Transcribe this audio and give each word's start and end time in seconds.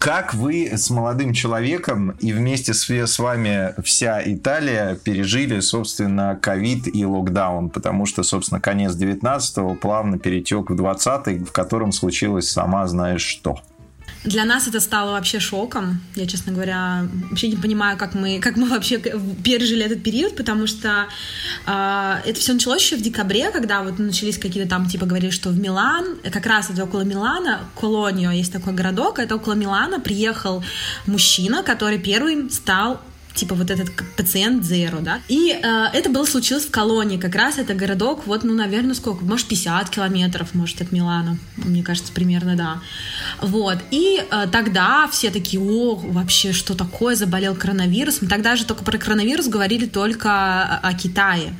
Как 0.00 0.32
вы 0.32 0.66
с 0.72 0.88
молодым 0.88 1.34
человеком 1.34 2.16
и 2.20 2.32
вместе 2.32 2.72
с, 2.72 2.88
с 2.88 3.18
вами 3.18 3.74
вся 3.84 4.22
Италия 4.24 4.94
пережили, 4.94 5.60
собственно, 5.60 6.38
ковид 6.40 6.88
и 6.90 7.04
локдаун? 7.04 7.68
Потому 7.68 8.06
что, 8.06 8.22
собственно, 8.22 8.62
конец 8.62 8.96
19-го 8.96 9.74
плавно 9.74 10.18
перетек 10.18 10.70
в 10.70 10.74
20-й, 10.74 11.44
в 11.44 11.52
котором 11.52 11.92
случилось 11.92 12.48
сама 12.48 12.86
знаешь 12.86 13.20
что. 13.20 13.60
Для 14.24 14.44
нас 14.44 14.68
это 14.68 14.80
стало 14.80 15.12
вообще 15.12 15.40
шоком. 15.40 16.00
Я, 16.14 16.26
честно 16.26 16.52
говоря, 16.52 17.08
вообще 17.30 17.48
не 17.48 17.56
понимаю, 17.56 17.96
как 17.96 18.14
мы, 18.14 18.38
как 18.38 18.56
мы 18.56 18.68
вообще 18.68 18.98
пережили 18.98 19.84
этот 19.84 20.02
период, 20.02 20.36
потому 20.36 20.66
что 20.66 21.06
э, 21.66 22.16
это 22.26 22.38
все 22.38 22.52
началось 22.52 22.82
еще 22.82 22.96
в 22.96 23.02
декабре, 23.02 23.50
когда 23.50 23.82
вот 23.82 23.98
начались 23.98 24.38
какие-то 24.38 24.68
там, 24.68 24.86
типа, 24.86 25.06
говорили, 25.06 25.30
что 25.30 25.48
в 25.48 25.58
Милан, 25.58 26.18
как 26.30 26.44
раз 26.44 26.68
это 26.68 26.84
около 26.84 27.00
Милана, 27.00 27.60
Колонио, 27.80 28.30
есть 28.30 28.52
такой 28.52 28.74
городок, 28.74 29.18
это 29.18 29.36
около 29.36 29.54
Милана 29.54 30.00
приехал 30.00 30.62
мужчина, 31.06 31.62
который 31.62 31.98
первым 31.98 32.50
стал 32.50 33.00
типа 33.34 33.54
вот 33.54 33.70
этот 33.70 33.90
пациент 34.16 34.64
Zero, 34.64 35.00
да. 35.00 35.20
И 35.28 35.52
э, 35.52 35.86
это 35.92 36.10
было 36.10 36.24
случилось 36.24 36.66
в 36.66 36.70
колонии, 36.70 37.16
как 37.16 37.34
раз 37.34 37.58
это 37.58 37.74
городок, 37.74 38.26
вот, 38.26 38.44
ну, 38.44 38.54
наверное, 38.54 38.94
сколько, 38.94 39.24
может, 39.24 39.48
50 39.48 39.90
километров, 39.90 40.54
может, 40.54 40.80
от 40.80 40.92
Милана, 40.92 41.38
мне 41.56 41.82
кажется, 41.82 42.12
примерно, 42.12 42.56
да. 42.56 42.80
Вот, 43.40 43.78
и 43.90 44.22
э, 44.30 44.46
тогда 44.50 45.08
все 45.08 45.30
такие, 45.30 45.60
о, 45.62 45.96
вообще, 45.96 46.52
что 46.52 46.74
такое, 46.74 47.14
заболел 47.14 47.54
коронавирусом. 47.54 48.28
Тогда 48.28 48.56
же 48.56 48.64
только 48.64 48.84
про 48.84 48.98
коронавирус 48.98 49.48
говорили 49.48 49.86
только 49.86 50.64
о 50.64 50.94
Китае. 50.94 51.54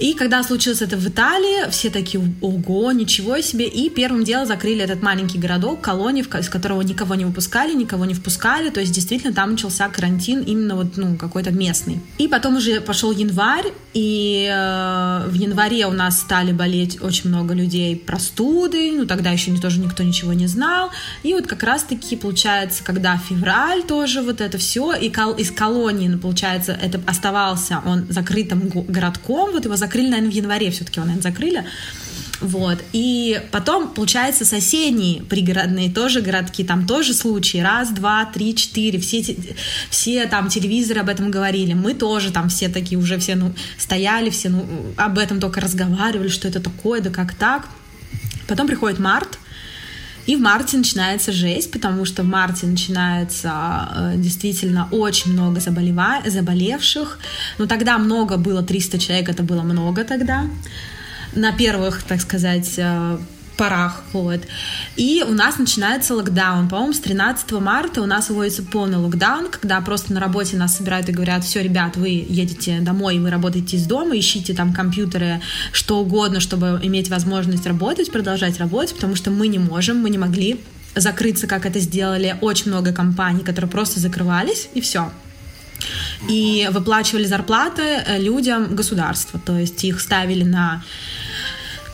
И 0.00 0.14
когда 0.14 0.42
случилось 0.42 0.82
это 0.82 0.96
в 0.96 1.06
Италии, 1.06 1.70
все 1.70 1.90
такие, 1.90 2.22
ого, 2.40 2.90
ничего 2.92 3.40
себе. 3.40 3.66
И 3.66 3.90
первым 3.90 4.24
делом 4.24 4.46
закрыли 4.46 4.82
этот 4.82 5.02
маленький 5.02 5.38
городок, 5.38 5.82
колонию, 5.82 6.24
из 6.24 6.48
которого 6.48 6.80
никого 6.82 7.14
не 7.14 7.26
выпускали, 7.26 7.74
никого 7.74 8.06
не 8.06 8.14
впускали. 8.14 8.70
То 8.70 8.80
есть 8.80 8.92
действительно 8.92 9.34
там 9.34 9.52
начался 9.52 9.88
карантин 9.88 10.40
именно 10.40 10.74
вот, 10.74 10.96
ну, 10.96 11.16
какой-то 11.16 11.50
местный. 11.50 12.00
И 12.18 12.28
потом 12.28 12.56
уже 12.56 12.80
пошел 12.80 13.12
январь, 13.12 13.72
и 13.92 14.48
э, 14.50 15.28
в 15.28 15.34
январе 15.34 15.86
у 15.86 15.90
нас 15.90 16.20
стали 16.20 16.52
болеть 16.52 17.02
очень 17.02 17.28
много 17.28 17.54
людей 17.54 17.96
простуды, 17.96 18.92
ну 18.92 19.04
тогда 19.04 19.30
еще 19.30 19.54
тоже 19.56 19.80
никто 19.80 20.02
ничего 20.02 20.32
не 20.32 20.46
знал. 20.46 20.90
И 21.24 21.34
вот 21.34 21.46
как 21.46 21.62
раз-таки 21.62 22.16
получается, 22.16 22.84
когда 22.84 23.18
февраль 23.18 23.82
тоже 23.82 24.22
вот 24.22 24.40
это 24.40 24.58
все, 24.58 24.94
и 24.94 25.10
кол- 25.10 25.34
из 25.34 25.50
колонии, 25.50 26.08
ну, 26.08 26.18
получается, 26.18 26.72
это 26.72 27.00
оставался 27.06 27.82
он 27.84 28.06
закрытым 28.08 28.68
городком, 28.68 29.50
вот 29.52 29.64
его 29.64 29.76
закрыли, 29.76 29.89
наверное, 29.98 30.30
в 30.30 30.34
январе 30.34 30.70
все-таки 30.70 31.00
его, 31.00 31.06
наверное, 31.06 31.30
закрыли. 31.30 31.64
Вот. 32.40 32.78
И 32.92 33.40
потом, 33.50 33.90
получается, 33.90 34.44
соседние 34.44 35.22
пригородные 35.22 35.90
тоже 35.90 36.22
городки, 36.22 36.64
там 36.64 36.86
тоже 36.86 37.12
случаи. 37.12 37.58
Раз, 37.58 37.90
два, 37.90 38.24
три, 38.24 38.54
четыре. 38.54 38.98
Все, 38.98 39.36
все 39.90 40.26
там 40.26 40.48
телевизоры 40.48 41.00
об 41.00 41.08
этом 41.08 41.30
говорили. 41.30 41.74
Мы 41.74 41.94
тоже 41.94 42.32
там 42.32 42.48
все 42.48 42.68
такие 42.68 42.98
уже 42.98 43.18
все 43.18 43.34
ну, 43.34 43.52
стояли, 43.76 44.30
все 44.30 44.48
ну, 44.48 44.66
об 44.96 45.18
этом 45.18 45.38
только 45.38 45.60
разговаривали, 45.60 46.28
что 46.28 46.48
это 46.48 46.60
такое, 46.60 47.00
да 47.00 47.10
как 47.10 47.34
так. 47.34 47.68
Потом 48.48 48.66
приходит 48.66 48.98
март, 48.98 49.38
и 50.30 50.36
в 50.36 50.40
марте 50.40 50.76
начинается 50.76 51.32
жесть, 51.32 51.72
потому 51.72 52.04
что 52.04 52.22
в 52.22 52.26
марте 52.26 52.66
начинается 52.66 53.52
э, 53.52 54.12
действительно 54.16 54.86
очень 54.92 55.32
много 55.32 55.60
заболева... 55.60 56.22
заболевших. 56.24 57.18
Но 57.58 57.66
тогда 57.66 57.98
много 57.98 58.36
было, 58.36 58.62
300 58.62 58.98
человек, 58.98 59.28
это 59.28 59.42
было 59.42 59.62
много 59.62 60.04
тогда 60.04 60.44
на 61.34 61.52
первых, 61.52 62.04
так 62.04 62.20
сказать, 62.20 62.78
порах, 63.60 64.00
вот. 64.14 64.40
И 64.96 65.22
у 65.28 65.32
нас 65.32 65.58
начинается 65.58 66.14
локдаун. 66.14 66.66
По-моему, 66.66 66.94
с 66.94 66.98
13 67.00 67.52
марта 67.52 68.00
у 68.00 68.06
нас 68.06 68.30
вводится 68.30 68.62
полный 68.62 68.96
локдаун, 68.96 69.48
когда 69.50 69.78
просто 69.82 70.14
на 70.14 70.20
работе 70.20 70.56
нас 70.56 70.78
собирают 70.78 71.10
и 71.10 71.12
говорят, 71.12 71.44
все, 71.44 71.62
ребят, 71.62 71.98
вы 71.98 72.24
едете 72.26 72.78
домой, 72.80 73.18
вы 73.18 73.28
работаете 73.28 73.76
из 73.76 73.84
дома, 73.84 74.18
ищите 74.18 74.54
там 74.54 74.72
компьютеры, 74.72 75.42
что 75.72 75.98
угодно, 75.98 76.40
чтобы 76.40 76.80
иметь 76.82 77.10
возможность 77.10 77.66
работать, 77.66 78.10
продолжать 78.10 78.58
работать, 78.58 78.94
потому 78.94 79.14
что 79.14 79.30
мы 79.30 79.46
не 79.48 79.58
можем, 79.58 79.98
мы 79.98 80.08
не 80.08 80.16
могли 80.16 80.58
закрыться, 80.96 81.46
как 81.46 81.66
это 81.66 81.80
сделали 81.80 82.38
очень 82.40 82.70
много 82.70 82.94
компаний, 82.94 83.44
которые 83.44 83.70
просто 83.70 84.00
закрывались, 84.00 84.70
и 84.72 84.80
все 84.80 85.10
и 86.28 86.68
выплачивали 86.72 87.24
зарплаты 87.24 87.82
э, 87.82 88.18
людям 88.18 88.76
государства, 88.76 89.40
то 89.44 89.58
есть 89.58 89.82
их 89.84 90.00
ставили 90.00 90.44
на 90.44 90.82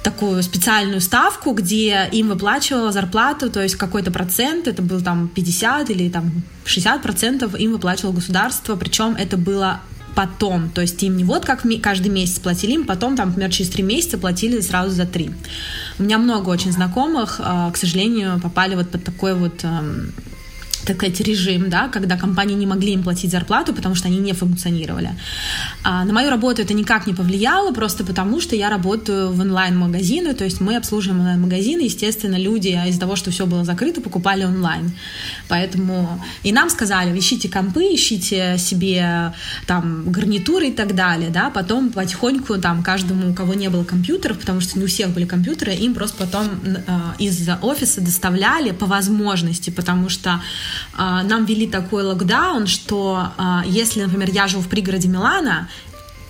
такую 0.07 0.41
специальную 0.45 1.01
ставку, 1.01 1.51
где 1.51 2.09
им 2.13 2.29
выплачивала 2.29 2.93
зарплату, 2.93 3.51
то 3.51 3.61
есть 3.61 3.75
какой-то 3.75 4.13
процент, 4.13 4.69
это 4.69 4.81
был 4.81 5.03
там 5.03 5.27
50 5.27 5.91
или 5.91 6.09
там 6.09 6.31
60 6.65 7.03
процентов 7.03 7.57
им 7.57 7.73
выплачивало 7.73 8.13
государство, 8.13 8.77
причем 8.77 9.17
это 9.19 9.37
было 9.37 9.81
потом, 10.15 10.71
то 10.71 10.81
есть 10.81 11.03
им 11.03 11.17
не 11.17 11.25
вот 11.25 11.45
как 11.45 11.65
каждый 11.83 12.09
месяц 12.09 12.39
платили, 12.39 12.75
им 12.75 12.85
потом, 12.85 13.17
там, 13.17 13.31
например, 13.31 13.51
через 13.51 13.71
три 13.71 13.83
месяца 13.83 14.17
платили 14.17 14.61
сразу 14.61 14.91
за 14.91 15.07
три. 15.07 15.33
У 15.99 16.05
меня 16.05 16.19
много 16.19 16.51
очень 16.51 16.71
знакомых, 16.71 17.41
э, 17.41 17.71
к 17.73 17.77
сожалению, 17.77 18.41
попали 18.41 18.77
вот 18.77 18.89
под 18.89 19.03
такой 19.03 19.35
вот 19.35 19.65
эм, 19.65 20.13
так 20.87 20.97
сказать, 20.97 21.21
режим, 21.21 21.69
да, 21.69 21.89
когда 21.89 22.17
компании 22.17 22.55
не 22.55 22.67
могли 22.67 22.93
им 22.93 23.03
платить 23.03 23.31
зарплату, 23.31 23.75
потому 23.75 23.95
что 23.95 24.09
они 24.09 24.19
не 24.19 24.33
функционировали. 24.33 25.11
А 25.83 26.05
на 26.05 26.13
мою 26.13 26.31
работу 26.31 26.63
это 26.63 26.75
никак 26.75 27.07
не 27.07 27.15
повлияло, 27.15 27.73
просто 27.73 28.05
потому 28.05 28.41
что 28.41 28.57
я 28.57 28.71
работаю 28.71 29.33
в 29.33 29.41
онлайн-магазины, 29.41 30.35
то 30.35 30.45
есть 30.45 30.61
мы 30.61 30.77
обслуживаем 30.77 31.21
онлайн-магазины, 31.21 31.83
естественно, 31.83 32.37
люди 32.37 32.69
из-за 32.89 33.01
того, 33.01 33.17
что 33.17 33.31
все 33.31 33.47
было 33.47 33.65
закрыто, 33.65 34.01
покупали 34.01 34.45
онлайн. 34.45 34.93
Поэтому 35.49 36.23
и 36.43 36.53
нам 36.53 36.71
сказали, 36.71 37.19
ищите 37.19 37.49
компы, 37.49 37.83
ищите 37.95 38.57
себе 38.59 39.33
там 39.67 40.11
гарнитуры 40.11 40.69
и 40.69 40.73
так 40.73 40.95
далее, 40.95 41.31
да, 41.31 41.51
потом 41.51 41.91
потихоньку 41.91 42.59
там 42.59 42.83
каждому, 42.83 43.31
у 43.31 43.35
кого 43.35 43.55
не 43.55 43.69
было 43.69 43.85
компьютеров, 43.85 44.39
потому 44.39 44.61
что 44.61 44.79
не 44.79 44.85
у 44.85 44.89
всех 44.89 45.11
были 45.11 45.27
компьютеры, 45.27 45.75
им 45.75 45.95
просто 45.95 46.17
потом 46.19 46.47
э, 46.65 46.79
из 47.19 47.49
офиса 47.63 48.01
доставляли 48.01 48.71
по 48.71 48.87
возможности, 48.87 49.71
потому 49.71 50.09
что 50.09 50.41
нам 50.97 51.45
ввели 51.45 51.67
такой 51.67 52.03
локдаун, 52.03 52.67
что 52.67 53.33
а, 53.37 53.63
если, 53.67 54.03
например, 54.03 54.31
я 54.31 54.49
живу 54.49 54.63
в 54.63 54.69
пригороде 54.69 55.09
Милана, 55.09 55.69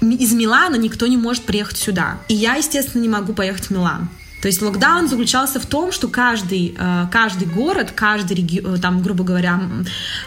из 0.01 0.33
Милана 0.33 0.77
никто 0.77 1.07
не 1.07 1.17
может 1.17 1.45
приехать 1.45 1.79
сюда. 1.79 2.19
И 2.29 2.34
я, 2.34 2.55
естественно, 2.55 3.03
не 3.03 3.09
могу 3.09 3.33
поехать 3.33 3.67
в 3.67 3.71
Милан. 3.71 4.09
То 4.47 4.49
есть 4.49 4.62
локдаун 4.62 5.09
заключался 5.09 5.59
в 5.59 5.67
том, 5.67 5.91
что 5.91 6.07
каждый, 6.07 6.77
э, 6.79 7.07
каждый 7.11 7.49
город, 7.49 7.91
каждый 7.93 8.37
регион, 8.37 8.77
э, 8.77 8.79
там, 8.79 9.03
грубо 9.03 9.25
говоря, 9.25 9.61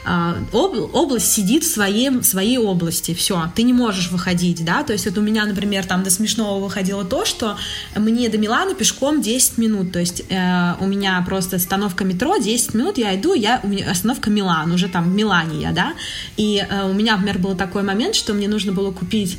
э, 0.05 0.33
область 0.51 1.31
сидит 1.31 1.63
в, 1.63 1.71
своем, 1.71 2.19
в 2.19 2.25
своей 2.25 2.57
области, 2.57 3.13
все, 3.13 3.49
ты 3.55 3.63
не 3.63 3.71
можешь 3.71 4.11
выходить, 4.11 4.65
да, 4.65 4.83
то 4.83 4.91
есть 4.91 5.05
вот 5.05 5.17
у 5.17 5.21
меня, 5.21 5.45
например, 5.45 5.85
там 5.85 6.03
до 6.03 6.09
смешного 6.09 6.61
выходило 6.61 7.05
то, 7.05 7.23
что 7.23 7.55
мне 7.95 8.27
до 8.27 8.37
Милана 8.37 8.75
пешком 8.75 9.21
10 9.21 9.57
минут, 9.57 9.93
то 9.93 9.99
есть 9.99 10.25
у 10.29 10.85
меня 10.85 11.23
просто 11.25 11.55
остановка 11.55 12.03
метро, 12.03 12.35
10 12.35 12.73
минут, 12.73 12.97
я 12.97 13.15
иду, 13.15 13.33
я, 13.33 13.61
у 13.63 13.69
меня 13.69 13.89
остановка 13.89 14.29
Милан, 14.29 14.73
уже 14.73 14.89
там 14.89 15.05
в 15.05 15.15
Милане 15.15 15.61
я, 15.61 15.71
да, 15.71 15.93
и 16.35 16.61
у 16.83 16.93
меня, 16.93 17.15
например, 17.15 17.37
был 17.37 17.55
такой 17.55 17.83
момент, 17.83 18.15
что 18.15 18.33
мне 18.33 18.49
нужно 18.49 18.73
было 18.73 18.91
купить 18.91 19.37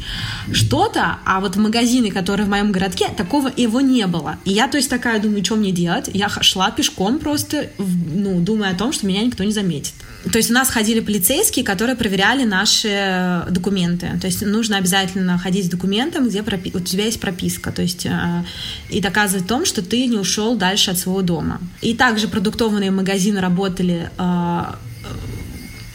что-то, 0.54 1.18
а 1.26 1.40
вот 1.40 1.56
в 1.56 1.58
магазине, 1.58 2.10
который 2.10 2.46
в 2.46 2.48
моем 2.48 2.72
городке, 2.72 3.08
такого 3.14 3.52
его 3.54 3.82
не 3.82 4.06
было, 4.06 4.38
и 4.46 4.52
я, 4.52 4.69
то 4.70 4.76
есть, 4.76 4.88
такая 4.88 5.20
думаю, 5.20 5.44
что 5.44 5.56
мне 5.56 5.72
делать? 5.72 6.10
Я 6.12 6.28
шла 6.28 6.70
пешком 6.70 7.18
просто, 7.18 7.68
ну, 7.78 8.40
думая 8.40 8.72
о 8.72 8.74
том, 8.74 8.92
что 8.92 9.06
меня 9.06 9.22
никто 9.22 9.44
не 9.44 9.52
заметит. 9.52 9.94
То 10.30 10.38
есть 10.38 10.50
у 10.50 10.54
нас 10.54 10.68
ходили 10.68 11.00
полицейские, 11.00 11.64
которые 11.64 11.96
проверяли 11.96 12.44
наши 12.44 13.44
документы. 13.50 14.10
То 14.20 14.26
есть 14.26 14.42
нужно 14.42 14.76
обязательно 14.76 15.38
ходить 15.38 15.66
с 15.66 15.68
документом, 15.68 16.28
где 16.28 16.42
пропи... 16.42 16.70
у 16.74 16.80
тебя 16.80 17.06
есть 17.06 17.20
прописка. 17.20 17.72
То 17.72 17.82
есть 17.82 18.06
э, 18.06 18.44
и 18.90 19.00
доказывать 19.00 19.46
том, 19.46 19.64
что 19.64 19.82
ты 19.82 20.06
не 20.06 20.18
ушел 20.18 20.56
дальше 20.56 20.90
от 20.90 20.98
своего 20.98 21.22
дома. 21.22 21.60
И 21.80 21.94
также 21.94 22.28
продуктовые 22.28 22.90
магазины 22.90 23.40
работали 23.40 24.10
э, 24.18 24.62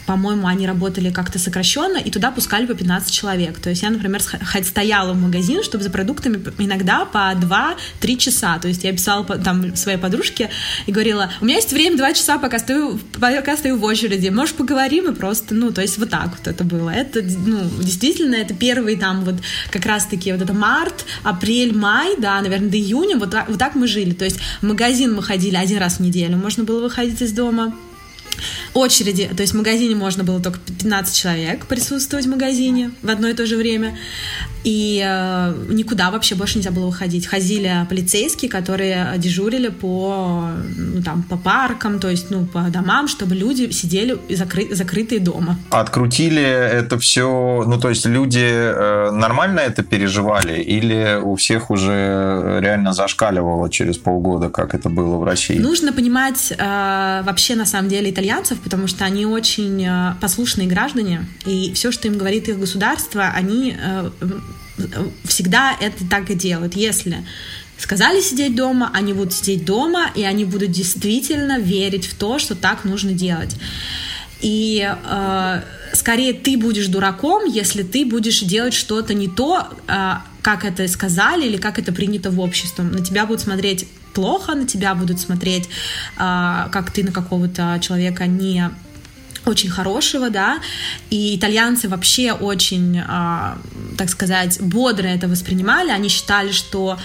по-моему, 0.06 0.46
они 0.46 0.66
работали 0.66 1.10
как-то 1.10 1.38
сокращенно, 1.38 1.98
и 1.98 2.10
туда 2.10 2.30
пускали 2.30 2.66
по 2.66 2.74
15 2.74 3.12
человек. 3.12 3.58
То 3.58 3.70
есть 3.70 3.82
я, 3.82 3.90
например, 3.90 4.22
стояла 4.62 5.12
в 5.12 5.20
магазин, 5.20 5.62
чтобы 5.62 5.84
за 5.84 5.90
продуктами 5.90 6.42
иногда 6.58 7.04
по 7.04 7.32
2-3 7.34 8.16
часа. 8.16 8.58
То 8.58 8.68
есть 8.68 8.84
я 8.84 8.92
писала 8.92 9.24
там 9.24 9.74
своей 9.76 9.98
подружке 9.98 10.50
и 10.86 10.92
говорила, 10.92 11.30
у 11.40 11.44
меня 11.44 11.56
есть 11.56 11.72
время 11.72 11.96
2 11.96 12.12
часа, 12.14 12.38
пока 12.38 12.58
стою, 12.58 12.98
пока 13.20 13.56
стою 13.56 13.78
в 13.78 13.84
очереди, 13.84 14.28
можешь 14.28 14.54
поговорим, 14.54 15.10
и 15.10 15.14
просто, 15.14 15.54
ну, 15.54 15.72
то 15.72 15.82
есть 15.82 15.98
вот 15.98 16.10
так 16.10 16.30
вот 16.30 16.46
это 16.46 16.64
было. 16.64 16.90
Это, 16.90 17.22
ну, 17.22 17.60
действительно, 17.80 18.36
это 18.36 18.54
первый 18.54 18.96
там 18.96 19.24
вот 19.24 19.36
как 19.70 19.84
раз-таки 19.86 20.32
вот 20.32 20.42
это 20.42 20.52
март, 20.52 21.04
апрель, 21.22 21.76
май, 21.76 22.14
да, 22.18 22.40
наверное, 22.40 22.70
до 22.70 22.76
июня, 22.76 23.18
вот 23.18 23.30
так, 23.30 23.48
вот 23.48 23.58
так 23.58 23.74
мы 23.74 23.86
жили. 23.88 24.12
То 24.12 24.24
есть 24.24 24.38
в 24.60 24.66
магазин 24.66 25.14
мы 25.14 25.22
ходили 25.22 25.56
один 25.56 25.78
раз 25.78 25.96
в 25.96 26.00
неделю, 26.00 26.36
можно 26.36 26.64
было 26.64 26.80
выходить 26.82 27.20
из 27.20 27.32
дома 27.32 27.74
очереди, 28.74 29.30
то 29.34 29.42
есть 29.42 29.52
в 29.52 29.56
магазине 29.56 29.94
можно 29.94 30.24
было 30.24 30.40
только 30.40 30.58
15 30.60 31.16
человек 31.16 31.66
присутствовать 31.66 32.26
в 32.26 32.30
магазине 32.30 32.90
в 33.02 33.10
одно 33.10 33.28
и 33.28 33.34
то 33.34 33.46
же 33.46 33.56
время, 33.56 33.96
и 34.66 35.00
э, 35.04 35.54
никуда 35.68 36.10
вообще 36.10 36.34
больше 36.34 36.58
нельзя 36.58 36.72
было 36.72 36.86
выходить. 36.86 37.26
Ходили 37.26 37.86
полицейские, 37.88 38.50
которые 38.50 39.14
дежурили 39.16 39.68
по, 39.68 40.48
ну, 40.76 41.02
там, 41.02 41.22
по 41.22 41.36
паркам, 41.36 42.00
то 42.00 42.10
есть 42.10 42.30
ну, 42.30 42.46
по 42.46 42.62
домам, 42.62 43.06
чтобы 43.06 43.36
люди 43.36 43.70
сидели 43.70 44.18
закры 44.28 44.74
закрытые 44.74 45.20
дома. 45.20 45.56
Открутили 45.70 46.42
это 46.42 46.98
все, 46.98 47.64
ну 47.64 47.78
то 47.78 47.90
есть 47.90 48.06
люди 48.06 48.44
э, 48.44 49.10
нормально 49.12 49.60
это 49.60 49.84
переживали 49.84 50.60
или 50.60 51.20
у 51.22 51.36
всех 51.36 51.70
уже 51.70 52.58
реально 52.60 52.92
зашкаливало 52.92 53.70
через 53.70 53.98
полгода, 53.98 54.48
как 54.48 54.74
это 54.74 54.88
было 54.88 55.16
в 55.16 55.24
России? 55.24 55.58
Нужно 55.58 55.92
понимать 55.92 56.52
э, 56.52 57.22
вообще 57.24 57.54
на 57.54 57.66
самом 57.66 57.88
деле 57.88 58.10
итальянцев, 58.26 58.60
потому 58.60 58.86
что 58.86 59.04
они 59.04 59.26
очень 59.26 59.84
э, 59.84 60.14
послушные 60.20 60.68
граждане, 60.68 61.26
и 61.44 61.72
все, 61.74 61.92
что 61.92 62.08
им 62.08 62.18
говорит 62.18 62.48
их 62.48 62.58
государство, 62.58 63.30
они 63.34 63.76
э, 63.78 64.10
всегда 65.24 65.76
это 65.80 66.04
так 66.08 66.30
и 66.30 66.34
делают. 66.34 66.74
Если 66.74 67.24
сказали 67.78 68.20
сидеть 68.20 68.56
дома, 68.56 68.90
они 68.92 69.12
будут 69.12 69.32
сидеть 69.32 69.64
дома, 69.64 70.10
и 70.14 70.24
они 70.24 70.44
будут 70.44 70.70
действительно 70.70 71.58
верить 71.58 72.06
в 72.06 72.14
то, 72.14 72.38
что 72.38 72.54
так 72.54 72.84
нужно 72.84 73.12
делать. 73.12 73.54
И 74.40 74.86
э, 74.86 75.62
скорее 75.92 76.32
ты 76.34 76.56
будешь 76.56 76.88
дураком, 76.88 77.44
если 77.44 77.82
ты 77.82 78.04
будешь 78.04 78.40
делать 78.40 78.74
что-то 78.74 79.14
не 79.14 79.28
то, 79.28 79.68
э, 79.88 80.14
как 80.46 80.64
это 80.64 80.86
сказали 80.86 81.44
или 81.44 81.56
как 81.56 81.76
это 81.80 81.92
принято 81.92 82.30
в 82.30 82.38
обществе. 82.38 82.84
На 82.84 83.04
тебя 83.04 83.26
будут 83.26 83.40
смотреть 83.40 83.88
плохо, 84.14 84.54
на 84.54 84.64
тебя 84.64 84.94
будут 84.94 85.18
смотреть, 85.18 85.68
э, 86.18 86.68
как 86.70 86.92
ты 86.92 87.02
на 87.02 87.10
какого-то 87.10 87.80
человека 87.80 88.26
не 88.28 88.70
очень 89.44 89.70
хорошего, 89.70 90.30
да, 90.30 90.58
и 91.10 91.34
итальянцы 91.36 91.88
вообще 91.88 92.30
очень, 92.30 92.98
э, 92.98 93.56
так 93.98 94.08
сказать, 94.08 94.60
бодро 94.60 95.08
это 95.08 95.26
воспринимали, 95.26 95.90
они 95.90 96.08
считали, 96.08 96.52
что 96.52 96.96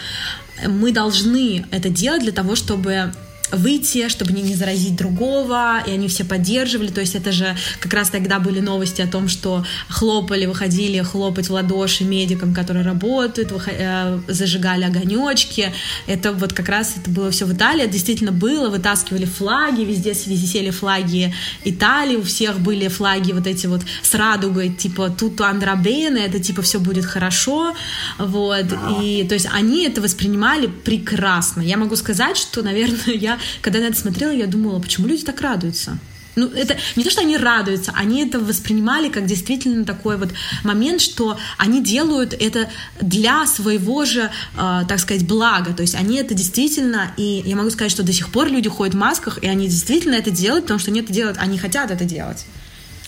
мы 0.68 0.92
должны 0.92 1.66
это 1.72 1.90
делать 1.90 2.22
для 2.22 2.34
того, 2.34 2.56
чтобы 2.56 3.12
выйти, 3.52 4.10
чтобы 4.10 4.34
не, 4.34 4.42
не 4.42 4.56
заразить 4.56 4.96
другого, 4.96 5.82
и 5.86 5.92
они 5.92 6.08
все 6.08 6.24
поддерживали, 6.24 6.90
то 6.90 7.02
есть 7.02 7.16
это 7.16 7.32
же 7.32 7.56
как 7.80 7.94
раз 7.94 8.10
тогда 8.10 8.40
были 8.40 8.60
новости 8.60 9.02
о 9.02 9.08
том, 9.08 9.28
что 9.28 9.66
хлопали, 9.88 10.46
выходили 10.46 11.02
хлопать 11.02 11.50
в 11.50 11.54
ладоши 11.54 12.04
медикам, 12.04 12.54
которые 12.54 12.86
работают. 12.86 13.52
Э, 13.68 14.20
зажигали 14.28 14.84
огонечки, 14.84 15.74
это 16.08 16.32
вот 16.32 16.54
как 16.54 16.70
раз 16.70 16.96
это 16.98 17.10
было 17.10 17.32
все 17.32 17.46
в 17.46 17.54
Италии, 17.54 17.84
это 17.84 17.94
действительно 17.94 18.32
было, 18.32 18.70
вытаскивали 18.70 19.26
флаги, 19.26 19.82
везде 19.82 20.12
висели 20.12 20.70
флаги 20.70 21.34
Италии, 21.64 22.16
у 22.16 22.24
всех 22.24 22.60
были 22.60 22.88
флаги 22.88 23.32
вот 23.32 23.48
эти 23.48 23.68
вот 23.68 23.82
с 24.02 24.14
радугой, 24.16 24.70
типа 24.70 25.10
тут 25.10 25.42
Андрабейна, 25.42 26.18
это 26.18 26.40
типа 26.40 26.62
все 26.62 26.80
будет 26.80 27.06
хорошо, 27.06 27.74
вот, 28.18 28.66
и 29.02 29.26
то 29.28 29.36
есть 29.36 29.48
они 29.52 29.86
это 29.86 30.02
воспринимали 30.02 30.68
прекрасно. 30.68 31.62
Я 31.62 31.78
могу 31.78 31.96
сказать, 31.96 32.38
что, 32.38 32.62
наверное, 32.62 33.00
я 33.16 33.38
когда 33.62 33.80
на 33.80 33.86
это 33.86 33.98
смотрела, 33.98 34.32
я 34.32 34.48
думала, 34.48 34.80
почему 34.80 35.08
люди 35.08 35.24
так 35.24 35.42
радуются? 35.42 35.98
Ну, 36.36 36.48
это 36.48 36.78
не 36.96 37.04
то, 37.04 37.10
что 37.10 37.22
они 37.22 37.38
радуются, 37.38 37.92
они 37.96 38.26
это 38.26 38.40
воспринимали 38.40 39.10
как 39.10 39.26
действительно 39.26 39.84
такой 39.84 40.18
вот 40.18 40.30
момент, 40.64 41.02
что 41.02 41.38
они 41.58 41.84
делают 41.84 42.34
это 42.34 42.70
для 43.02 43.46
своего 43.46 44.06
же, 44.06 44.30
э, 44.58 44.82
так 44.88 45.00
сказать, 45.00 45.28
блага. 45.28 45.74
То 45.74 45.82
есть 45.82 45.96
они 45.96 46.18
это 46.18 46.34
действительно, 46.34 47.12
и 47.18 47.44
я 47.46 47.56
могу 47.56 47.70
сказать, 47.70 47.92
что 47.92 48.04
до 48.04 48.14
сих 48.14 48.32
пор 48.32 48.48
люди 48.48 48.70
ходят 48.70 48.96
в 48.96 48.98
масках, 48.98 49.40
и 49.42 49.48
они 49.48 49.68
действительно 49.68 50.16
это 50.16 50.32
делают, 50.32 50.66
потому 50.66 50.80
что 50.80 50.92
они 50.92 51.02
это 51.02 51.12
делают, 51.12 51.38
они 51.38 51.58
хотят 51.58 51.92
это 51.92 52.06
делать. 52.06 52.46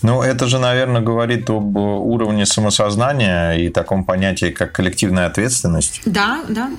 Ну, 0.02 0.22
это 0.22 0.48
же, 0.48 0.60
наверное, 0.60 1.00
говорит 1.00 1.50
об 1.50 1.78
уровне 1.78 2.46
самосознания 2.46 3.54
и 3.54 3.70
таком 3.70 4.04
понятии, 4.04 4.52
как 4.52 4.74
коллективная 4.74 5.28
ответственность. 5.28 6.02
Да, 6.06 6.42
да. 6.50 6.70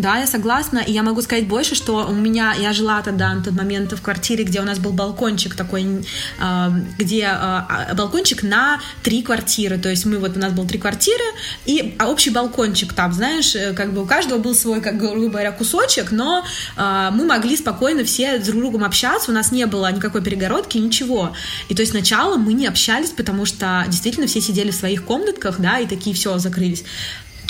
Да, 0.00 0.16
я 0.16 0.26
согласна. 0.26 0.78
И 0.78 0.92
я 0.92 1.02
могу 1.02 1.20
сказать 1.20 1.46
больше, 1.46 1.74
что 1.74 2.06
у 2.08 2.14
меня, 2.14 2.54
я 2.58 2.72
жила 2.72 3.02
тогда 3.02 3.34
на 3.34 3.42
тот 3.42 3.52
момент 3.52 3.92
в 3.92 4.00
квартире, 4.00 4.44
где 4.44 4.60
у 4.60 4.64
нас 4.64 4.78
был 4.78 4.92
балкончик 4.92 5.54
такой, 5.54 6.06
а, 6.38 6.72
где 6.98 7.26
а, 7.26 7.92
балкончик 7.94 8.42
на 8.42 8.80
три 9.02 9.22
квартиры. 9.22 9.76
То 9.76 9.90
есть 9.90 10.06
мы 10.06 10.18
вот, 10.18 10.36
у 10.36 10.40
нас 10.40 10.52
был 10.54 10.66
три 10.66 10.78
квартиры 10.78 11.24
и 11.66 11.96
общий 12.02 12.30
балкончик 12.30 12.94
там, 12.94 13.12
знаешь, 13.12 13.54
э, 13.54 13.74
как 13.74 13.92
бы 13.92 14.02
у 14.02 14.06
каждого 14.06 14.38
был 14.38 14.54
свой, 14.54 14.80
как 14.80 14.96
грубо 14.96 15.28
говоря, 15.28 15.52
кусочек, 15.52 16.12
но 16.12 16.44
а, 16.76 17.10
мы 17.10 17.26
могли 17.26 17.56
спокойно 17.56 18.04
все 18.04 18.38
друг 18.38 18.56
с 18.56 18.58
другом 18.58 18.84
общаться, 18.84 19.30
у 19.30 19.34
нас 19.34 19.52
не 19.52 19.66
было 19.66 19.92
никакой 19.92 20.22
перегородки, 20.22 20.78
ничего. 20.78 21.34
И 21.68 21.74
то 21.74 21.82
есть 21.82 21.92
сначала 21.92 22.36
мы 22.36 22.54
не 22.54 22.66
общались, 22.66 23.10
потому 23.10 23.44
что 23.44 23.84
действительно 23.88 24.26
все 24.26 24.40
сидели 24.40 24.70
в 24.70 24.74
своих 24.74 25.04
комнатках, 25.04 25.56
да, 25.58 25.78
и 25.78 25.86
такие 25.86 26.16
все 26.16 26.38
закрылись. 26.38 26.84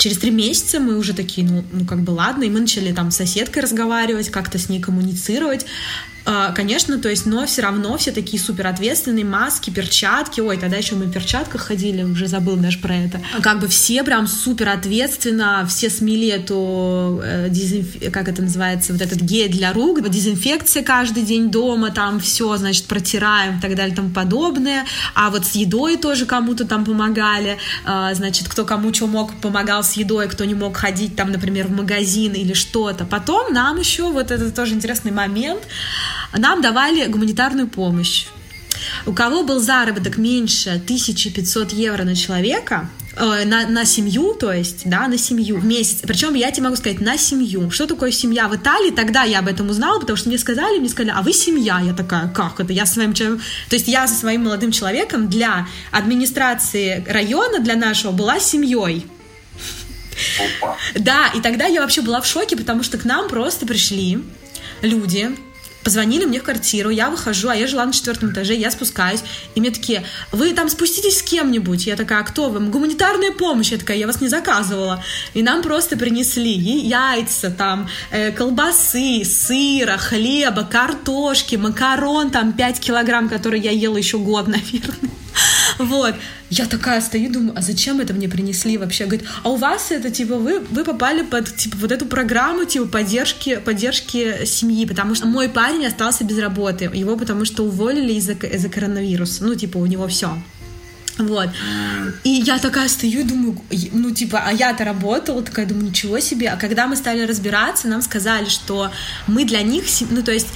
Через 0.01 0.17
три 0.17 0.31
месяца 0.31 0.79
мы 0.79 0.97
уже 0.97 1.13
такие, 1.13 1.45
ну, 1.47 1.63
ну 1.71 1.85
как 1.85 1.99
бы 1.99 2.09
ладно, 2.09 2.43
и 2.43 2.49
мы 2.49 2.61
начали 2.61 2.91
там 2.91 3.11
с 3.11 3.17
соседкой 3.17 3.61
разговаривать, 3.61 4.31
как-то 4.31 4.57
с 4.57 4.67
ней 4.67 4.81
коммуницировать. 4.81 5.67
А, 6.25 6.51
конечно, 6.51 6.99
то 6.99 7.09
есть, 7.09 7.25
но 7.25 7.45
все 7.45 7.61
равно 7.63 7.97
все 7.97 8.11
такие 8.11 8.41
супер 8.41 8.67
ответственные, 8.67 9.25
маски, 9.25 9.69
перчатки. 9.69 10.39
Ой, 10.39 10.57
тогда 10.57 10.77
еще 10.77 10.95
мы 10.95 11.05
в 11.05 11.11
перчатках 11.11 11.61
ходили, 11.61 12.03
уже 12.03 12.27
забыл 12.27 12.55
даже 12.57 12.79
про 12.79 12.95
это. 12.95 13.21
Как 13.41 13.59
бы 13.59 13.67
все 13.67 14.03
прям 14.03 14.27
супер 14.27 14.69
ответственно, 14.69 15.65
все 15.67 15.89
смели 15.89 16.27
эту, 16.27 17.21
э, 17.23 17.47
дезинф... 17.49 18.11
как 18.11 18.27
это 18.27 18.41
называется, 18.41 18.93
вот 18.93 19.01
этот 19.01 19.21
гель 19.21 19.51
для 19.51 19.73
рук, 19.73 20.07
дезинфекция 20.09 20.83
каждый 20.83 21.23
день 21.23 21.49
дома, 21.49 21.91
там 21.91 22.19
все, 22.19 22.55
значит, 22.57 22.85
протираем 22.85 23.57
и 23.57 23.61
так 23.61 23.75
далее 23.75 23.95
тому 23.95 24.09
подобное. 24.09 24.85
А 25.15 25.29
вот 25.29 25.45
с 25.45 25.55
едой 25.55 25.97
тоже 25.97 26.25
кому-то 26.25 26.65
там 26.65 26.85
помогали, 26.85 27.57
а, 27.85 28.13
значит, 28.13 28.47
кто 28.47 28.65
кому 28.65 28.93
что 28.93 29.07
мог, 29.07 29.33
помогал 29.41 29.83
с 29.83 29.93
едой, 29.93 30.27
кто 30.27 30.45
не 30.45 30.53
мог 30.53 30.77
ходить 30.77 31.15
там, 31.15 31.31
например, 31.31 31.67
в 31.67 31.71
магазин 31.71 32.33
или 32.33 32.53
что-то. 32.53 33.05
Потом 33.05 33.53
нам 33.53 33.77
еще, 33.77 34.11
вот 34.11 34.31
это 34.31 34.51
тоже 34.51 34.75
интересный 34.75 35.11
момент, 35.11 35.61
нам 36.37 36.61
давали 36.61 37.07
гуманитарную 37.07 37.67
помощь. 37.67 38.27
У 39.05 39.13
кого 39.13 39.43
был 39.43 39.59
заработок 39.59 40.17
меньше 40.17 40.69
1500 40.69 41.73
евро 41.73 42.03
на 42.03 42.15
человека, 42.15 42.89
э, 43.15 43.45
на, 43.45 43.67
на 43.67 43.85
семью, 43.85 44.33
то 44.33 44.51
есть, 44.51 44.83
да, 44.85 45.07
на 45.07 45.17
семью 45.17 45.57
в 45.57 45.65
месяц. 45.65 45.99
Причем 46.01 46.33
я 46.33 46.51
тебе 46.51 46.63
могу 46.63 46.75
сказать, 46.75 46.99
на 46.99 47.17
семью. 47.17 47.69
Что 47.69 47.85
такое 47.85 48.11
семья 48.11 48.47
в 48.47 48.55
Италии? 48.55 48.91
Тогда 48.91 49.23
я 49.23 49.39
об 49.39 49.47
этом 49.47 49.69
узнала, 49.69 49.99
потому 49.99 50.17
что 50.17 50.29
мне 50.29 50.37
сказали, 50.37 50.79
мне 50.79 50.89
сказали, 50.89 51.13
а 51.15 51.21
вы 51.21 51.33
семья. 51.33 51.79
Я 51.79 51.93
такая, 51.93 52.27
как 52.29 52.59
это? 52.59 52.73
Я 52.73 52.85
с 52.85 52.93
своим 52.93 53.13
человеком... 53.13 53.43
То 53.69 53.75
есть 53.75 53.87
я 53.87 54.07
со 54.07 54.15
своим 54.15 54.45
молодым 54.45 54.71
человеком 54.71 55.27
для 55.27 55.67
администрации 55.91 57.05
района, 57.07 57.59
для 57.59 57.75
нашего, 57.75 58.11
была 58.11 58.39
семьей. 58.39 59.05
Да, 60.95 61.31
и 61.35 61.41
тогда 61.41 61.65
я 61.65 61.81
вообще 61.81 62.01
была 62.01 62.21
в 62.21 62.27
шоке, 62.27 62.55
потому 62.55 62.83
что 62.83 62.97
к 62.97 63.05
нам 63.05 63.27
просто 63.27 63.65
пришли 63.65 64.19
люди, 64.81 65.35
Позвонили 65.83 66.25
мне 66.25 66.39
в 66.39 66.43
квартиру, 66.43 66.89
я 66.89 67.09
выхожу, 67.09 67.49
а 67.49 67.55
я 67.55 67.67
жила 67.67 67.85
на 67.85 67.93
четвертом 67.93 68.31
этаже, 68.31 68.53
я 68.53 68.69
спускаюсь, 68.69 69.23
и 69.55 69.59
мне 69.59 69.71
такие, 69.71 70.05
вы 70.31 70.53
там 70.53 70.69
спуститесь 70.69 71.19
с 71.19 71.23
кем-нибудь? 71.23 71.87
Я 71.87 71.95
такая, 71.95 72.19
а 72.19 72.23
кто 72.23 72.49
вы? 72.49 72.59
Гуманитарная 72.59 73.31
помощь. 73.31 73.71
Я 73.71 73.77
такая, 73.77 73.97
я 73.97 74.07
вас 74.07 74.21
не 74.21 74.27
заказывала. 74.27 75.03
И 75.33 75.41
нам 75.41 75.61
просто 75.63 75.97
принесли 75.97 76.51
яйца, 76.51 77.49
там, 77.49 77.89
э, 78.11 78.31
колбасы, 78.31 79.23
сыра, 79.25 79.97
хлеба, 79.97 80.63
картошки, 80.63 81.55
макарон, 81.55 82.29
там, 82.29 82.53
5 82.53 82.79
килограмм, 82.79 83.29
которые 83.29 83.63
я 83.63 83.71
ела 83.71 83.97
еще 83.97 84.19
год, 84.19 84.47
наверное. 84.47 85.11
Вот. 85.79 86.15
Я 86.51 86.65
такая 86.65 86.99
стою, 86.99 87.31
думаю, 87.31 87.53
а 87.55 87.61
зачем 87.61 88.01
это 88.01 88.13
мне 88.13 88.27
принесли 88.27 88.77
вообще? 88.77 89.05
Говорит, 89.05 89.25
а 89.43 89.49
у 89.49 89.55
вас 89.55 89.89
это, 89.89 90.11
типа, 90.11 90.35
вы, 90.35 90.59
вы 90.59 90.83
попали 90.83 91.23
под, 91.23 91.55
типа, 91.55 91.77
вот 91.79 91.93
эту 91.93 92.05
программу, 92.05 92.65
типа, 92.65 92.87
поддержки, 92.87 93.55
поддержки 93.55 94.43
семьи, 94.45 94.85
потому 94.85 95.15
что 95.15 95.27
мой 95.27 95.47
парень 95.47 95.85
остался 95.85 96.25
без 96.25 96.37
работы, 96.39 96.89
его 96.93 97.15
потому 97.15 97.45
что 97.45 97.63
уволили 97.63 98.11
из-за 98.13 98.33
из 98.33 98.69
коронавируса, 98.69 99.45
ну, 99.45 99.55
типа, 99.55 99.77
у 99.77 99.85
него 99.85 100.09
все. 100.09 100.37
Вот. 101.17 101.49
И 102.23 102.29
я 102.29 102.57
такая 102.57 102.87
стою 102.87 103.21
и 103.21 103.23
думаю, 103.23 103.61
ну, 103.91 104.11
типа, 104.11 104.41
а 104.45 104.51
я-то 104.51 104.83
работала, 104.85 105.41
такая 105.41 105.65
думаю, 105.65 105.87
ничего 105.87 106.19
себе. 106.19 106.49
А 106.49 106.57
когда 106.57 106.87
мы 106.87 106.95
стали 106.95 107.21
разбираться, 107.21 107.87
нам 107.87 108.01
сказали, 108.01 108.49
что 108.49 108.91
мы 109.27 109.45
для 109.45 109.61
них, 109.61 109.85
ну, 110.09 110.23
то 110.23 110.31
есть, 110.31 110.47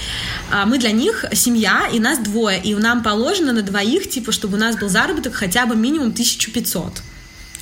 а, 0.51 0.65
мы 0.65 0.77
для 0.77 0.91
них 0.91 1.25
семья, 1.33 1.87
и 1.91 1.99
нас 1.99 2.19
двое, 2.19 2.59
и 2.61 2.73
нам 2.75 3.03
положено 3.03 3.53
на 3.53 3.61
двоих, 3.61 4.09
типа, 4.09 4.31
чтобы 4.31 4.55
у 4.57 4.59
нас 4.59 4.77
был 4.77 4.89
заработок 4.89 5.33
хотя 5.33 5.65
бы 5.65 5.75
минимум 5.75 6.09
1500. 6.09 7.01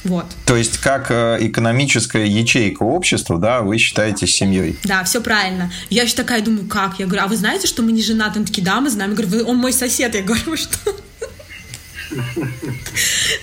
Вот. 0.03 0.25
То 0.45 0.57
есть, 0.57 0.79
как 0.79 1.11
э, 1.11 1.37
экономическая 1.39 2.25
ячейка 2.25 2.83
общества, 2.83 3.39
да, 3.39 3.61
вы 3.61 3.77
считаете 3.77 4.27
семьей? 4.27 4.77
Да, 4.83 5.03
все 5.05 5.21
правильно. 5.21 5.71
Я 5.89 6.03
еще 6.03 6.15
такая 6.15 6.41
думаю, 6.41 6.67
как? 6.67 6.99
Я 6.99 7.05
говорю, 7.05 7.23
а 7.23 7.27
вы 7.27 7.37
знаете, 7.37 7.67
что 7.67 7.83
мы 7.83 7.93
не 7.93 8.01
женаты? 8.01 8.39
Он 8.39 8.45
такие, 8.45 8.63
да, 8.63 8.81
мы 8.81 8.89
знаем. 8.89 9.11
Я 9.11 9.17
говорю, 9.25 9.47
он 9.47 9.57
мой 9.57 9.71
сосед. 9.71 10.13
Я 10.13 10.21
говорю, 10.21 10.57
что? 10.57 10.77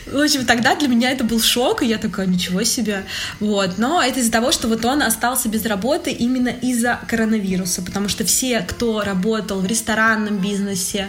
В 0.06 0.18
общем, 0.18 0.44
тогда 0.44 0.74
для 0.74 0.88
меня 0.88 1.10
это 1.10 1.24
был 1.24 1.40
шок, 1.40 1.82
и 1.82 1.86
я 1.86 1.98
такая, 1.98 2.26
ничего 2.26 2.64
себе. 2.64 3.04
Вот. 3.38 3.78
Но 3.78 4.02
это 4.02 4.20
из-за 4.20 4.32
того, 4.32 4.52
что 4.52 4.68
вот 4.68 4.84
он 4.84 5.02
остался 5.02 5.48
без 5.48 5.64
работы 5.64 6.10
именно 6.10 6.48
из-за 6.48 7.00
коронавируса, 7.08 7.82
потому 7.82 8.08
что 8.08 8.24
все, 8.24 8.60
кто 8.60 9.02
работал 9.02 9.60
в 9.60 9.66
ресторанном 9.66 10.38
бизнесе, 10.38 11.08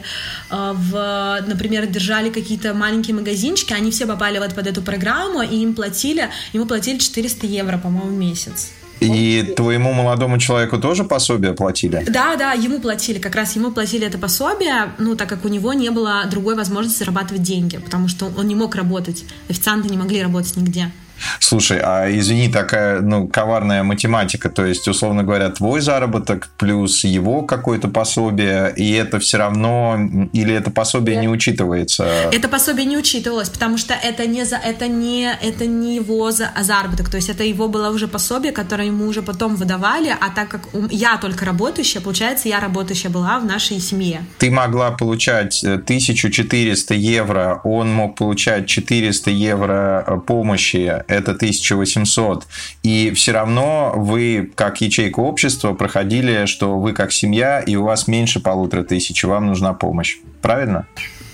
э, 0.50 0.74
в, 0.76 1.44
например, 1.48 1.88
держали 1.88 2.30
какие-то 2.30 2.74
маленькие 2.74 3.16
магазинчики, 3.16 3.74
они 3.74 3.92
все 3.92 4.06
попали 4.06 4.40
вот 4.40 4.54
под 4.54 4.68
эту 4.68 4.82
программу, 4.82 5.42
и 5.42 5.56
им 5.56 5.74
платили, 5.74 6.30
ему 6.54 6.66
платили 6.66 6.98
400 6.98 7.48
евро, 7.48 7.78
по-моему, 7.78 8.10
в 8.10 8.18
месяц. 8.18 8.72
И 9.02 9.54
твоему 9.58 9.94
молодому 9.94 10.38
человеку 10.38 10.78
тоже 10.78 11.04
пособие 11.04 11.54
платили? 11.54 12.06
Да, 12.08 12.36
да, 12.36 12.54
ему 12.54 12.80
платили. 12.80 13.18
Как 13.18 13.36
раз 13.36 13.56
ему 13.56 13.72
платили 13.72 14.06
это 14.06 14.20
пособие, 14.20 14.94
ну, 15.00 15.16
так 15.16 15.28
как 15.28 15.44
у 15.44 15.48
него 15.48 15.74
не 15.74 15.90
было 15.90 16.24
другой 16.30 16.56
возможности 16.56 17.00
зарабатывать 17.00 17.42
деньги, 17.42 17.78
потому 17.78 18.08
что 18.08 18.32
он 18.38 18.48
не 18.48 18.54
мог 18.54 18.76
работать. 18.76 19.24
Официанты 19.50 19.90
не 19.90 19.98
могли 19.98 20.22
работать 20.22 20.56
нигде. 20.56 20.92
Слушай, 21.40 21.80
а 21.84 22.08
извини, 22.10 22.50
такая, 22.50 23.02
ну, 23.02 23.28
коварная 23.28 23.84
математика, 23.84 24.50
то 24.50 24.66
есть, 24.66 24.88
условно 24.88 25.24
говоря, 25.24 25.50
твой 25.50 25.82
заработок 25.82 26.50
плюс 26.58 27.04
его 27.04 27.44
какое-то 27.44 27.88
пособие, 27.88 28.74
и 28.76 28.92
это 28.94 29.20
все 29.20 29.38
равно, 29.38 29.98
или 30.34 30.54
это 30.54 30.72
пособие 30.72 31.18
не 31.18 31.28
учитывается? 31.28 32.06
Это 32.32 32.48
пособие 32.48 32.86
не 32.86 32.98
учитывалось, 32.98 33.50
потому 33.50 33.78
что 33.78 33.94
это 33.94 34.28
не, 34.28 34.46
за, 34.46 34.56
это 34.56 34.88
не, 34.88 35.32
это 35.42 35.66
не 35.66 35.96
его 35.96 36.32
за, 36.32 36.52
заработок, 36.62 37.10
то 37.10 37.18
есть 37.18 37.30
это 37.30 37.44
его 37.44 37.68
было 37.68 37.90
уже 37.90 38.08
пособие, 38.08 38.52
которое 38.52 38.88
ему 38.88 39.06
уже 39.08 39.22
потом 39.22 39.56
выдавали, 39.56 40.16
а 40.20 40.30
так 40.30 40.50
как 40.50 40.62
я 40.90 41.18
только 41.18 41.46
работающая, 41.46 42.02
получается, 42.02 42.50
я 42.50 42.60
работающая 42.60 43.10
была 43.10 43.40
в 43.40 43.46
нашей 43.46 43.80
семье. 43.80 44.26
Ты 44.38 44.52
могла 44.52 44.92
получать 44.92 45.64
1400 45.64 46.94
э, 46.94 46.98
евро, 46.98 47.62
он 47.64 47.92
мог 47.94 48.16
получать 48.16 48.68
400 48.68 49.32
евро 49.32 50.04
э, 50.06 50.18
помощи, 50.20 51.04
это 51.12 51.32
1800. 51.32 52.48
И 52.84 53.12
все 53.12 53.32
равно 53.32 53.94
вы, 53.96 54.52
как 54.56 54.82
ячейка 54.82 55.20
общества, 55.20 55.74
проходили, 55.74 56.46
что 56.46 56.80
вы 56.80 56.94
как 56.94 57.12
семья, 57.12 57.60
и 57.60 57.76
у 57.76 57.84
вас 57.84 58.08
меньше 58.08 58.40
полутора 58.40 58.84
тысяч, 58.84 59.24
и 59.24 59.28
вам 59.28 59.48
нужна 59.48 59.74
помощь. 59.74 60.18
Правильно? 60.42 60.88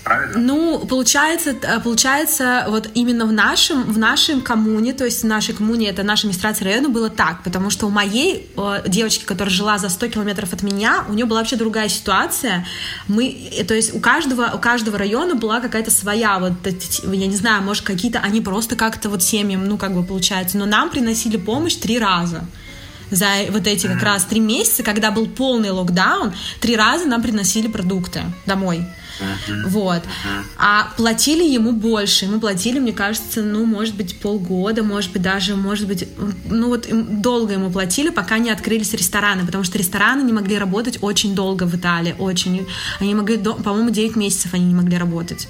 Правильно? 0.04 0.38
Ну, 0.38 0.86
получается, 0.86 1.54
э, 1.62 1.80
получается, 1.80 2.64
вот 2.68 2.88
именно 2.94 3.26
в 3.26 3.32
нашем, 3.32 3.82
в 3.82 3.98
нашем 3.98 4.40
коммуне, 4.40 4.92
то 4.92 5.04
есть 5.04 5.22
в 5.22 5.26
нашей 5.26 5.54
коммуне, 5.54 5.88
это 5.88 6.02
наша 6.02 6.26
администрация 6.26 6.66
района, 6.66 6.88
было 6.88 7.10
так, 7.10 7.42
потому 7.42 7.70
что 7.70 7.86
у 7.86 7.90
моей 7.90 8.50
э, 8.56 8.82
девочки, 8.86 9.24
которая 9.24 9.54
жила 9.54 9.78
за 9.78 9.88
100 9.88 10.08
километров 10.08 10.52
от 10.52 10.62
меня, 10.62 11.04
у 11.08 11.12
нее 11.12 11.26
была 11.26 11.40
вообще 11.40 11.56
другая 11.56 11.88
ситуация. 11.88 12.66
Мы, 13.06 13.50
э, 13.52 13.64
то 13.64 13.74
есть 13.74 13.94
у 13.94 14.00
каждого, 14.00 14.52
у 14.54 14.58
каждого 14.58 14.98
района 14.98 15.34
была 15.34 15.60
какая-то 15.60 15.90
своя, 15.90 16.38
вот, 16.38 16.52
я 16.66 17.26
не 17.26 17.36
знаю, 17.36 17.62
может, 17.62 17.84
какие-то, 17.84 18.20
они 18.20 18.40
просто 18.40 18.76
как-то 18.76 19.08
вот 19.08 19.22
семьям, 19.22 19.66
ну, 19.66 19.78
как 19.78 19.94
бы 19.94 20.02
получается, 20.02 20.58
но 20.58 20.66
нам 20.66 20.90
приносили 20.90 21.36
помощь 21.36 21.76
три 21.76 21.98
раза 21.98 22.44
за 23.10 23.26
вот 23.50 23.66
эти 23.66 23.86
как 23.86 24.02
раз 24.02 24.24
три 24.24 24.40
месяца, 24.40 24.82
когда 24.82 25.10
был 25.10 25.26
полный 25.26 25.70
локдаун, 25.70 26.32
три 26.60 26.76
раза 26.76 27.06
нам 27.06 27.22
приносили 27.22 27.68
продукты 27.68 28.22
домой. 28.46 28.86
Вот. 29.66 30.02
А 30.56 30.92
платили 30.96 31.44
ему 31.44 31.72
больше. 31.72 32.26
Мы 32.26 32.40
платили, 32.40 32.78
мне 32.78 32.92
кажется, 32.92 33.42
ну, 33.42 33.64
может 33.64 33.94
быть, 33.94 34.18
полгода, 34.20 34.82
может 34.82 35.12
быть, 35.12 35.22
даже, 35.22 35.56
может 35.56 35.86
быть, 35.86 36.08
ну, 36.44 36.68
вот 36.68 36.88
долго 37.20 37.54
ему 37.54 37.70
платили, 37.70 38.10
пока 38.10 38.38
не 38.38 38.50
открылись 38.50 38.92
рестораны, 38.94 39.44
потому 39.44 39.64
что 39.64 39.78
рестораны 39.78 40.22
не 40.22 40.32
могли 40.32 40.58
работать 40.58 40.98
очень 41.00 41.34
долго 41.34 41.64
в 41.64 41.74
Италии, 41.74 42.14
очень. 42.18 42.66
Они 43.00 43.14
могли, 43.14 43.38
по-моему, 43.38 43.90
9 43.90 44.16
месяцев 44.16 44.54
они 44.54 44.64
не 44.64 44.74
могли 44.74 44.98
работать. 44.98 45.48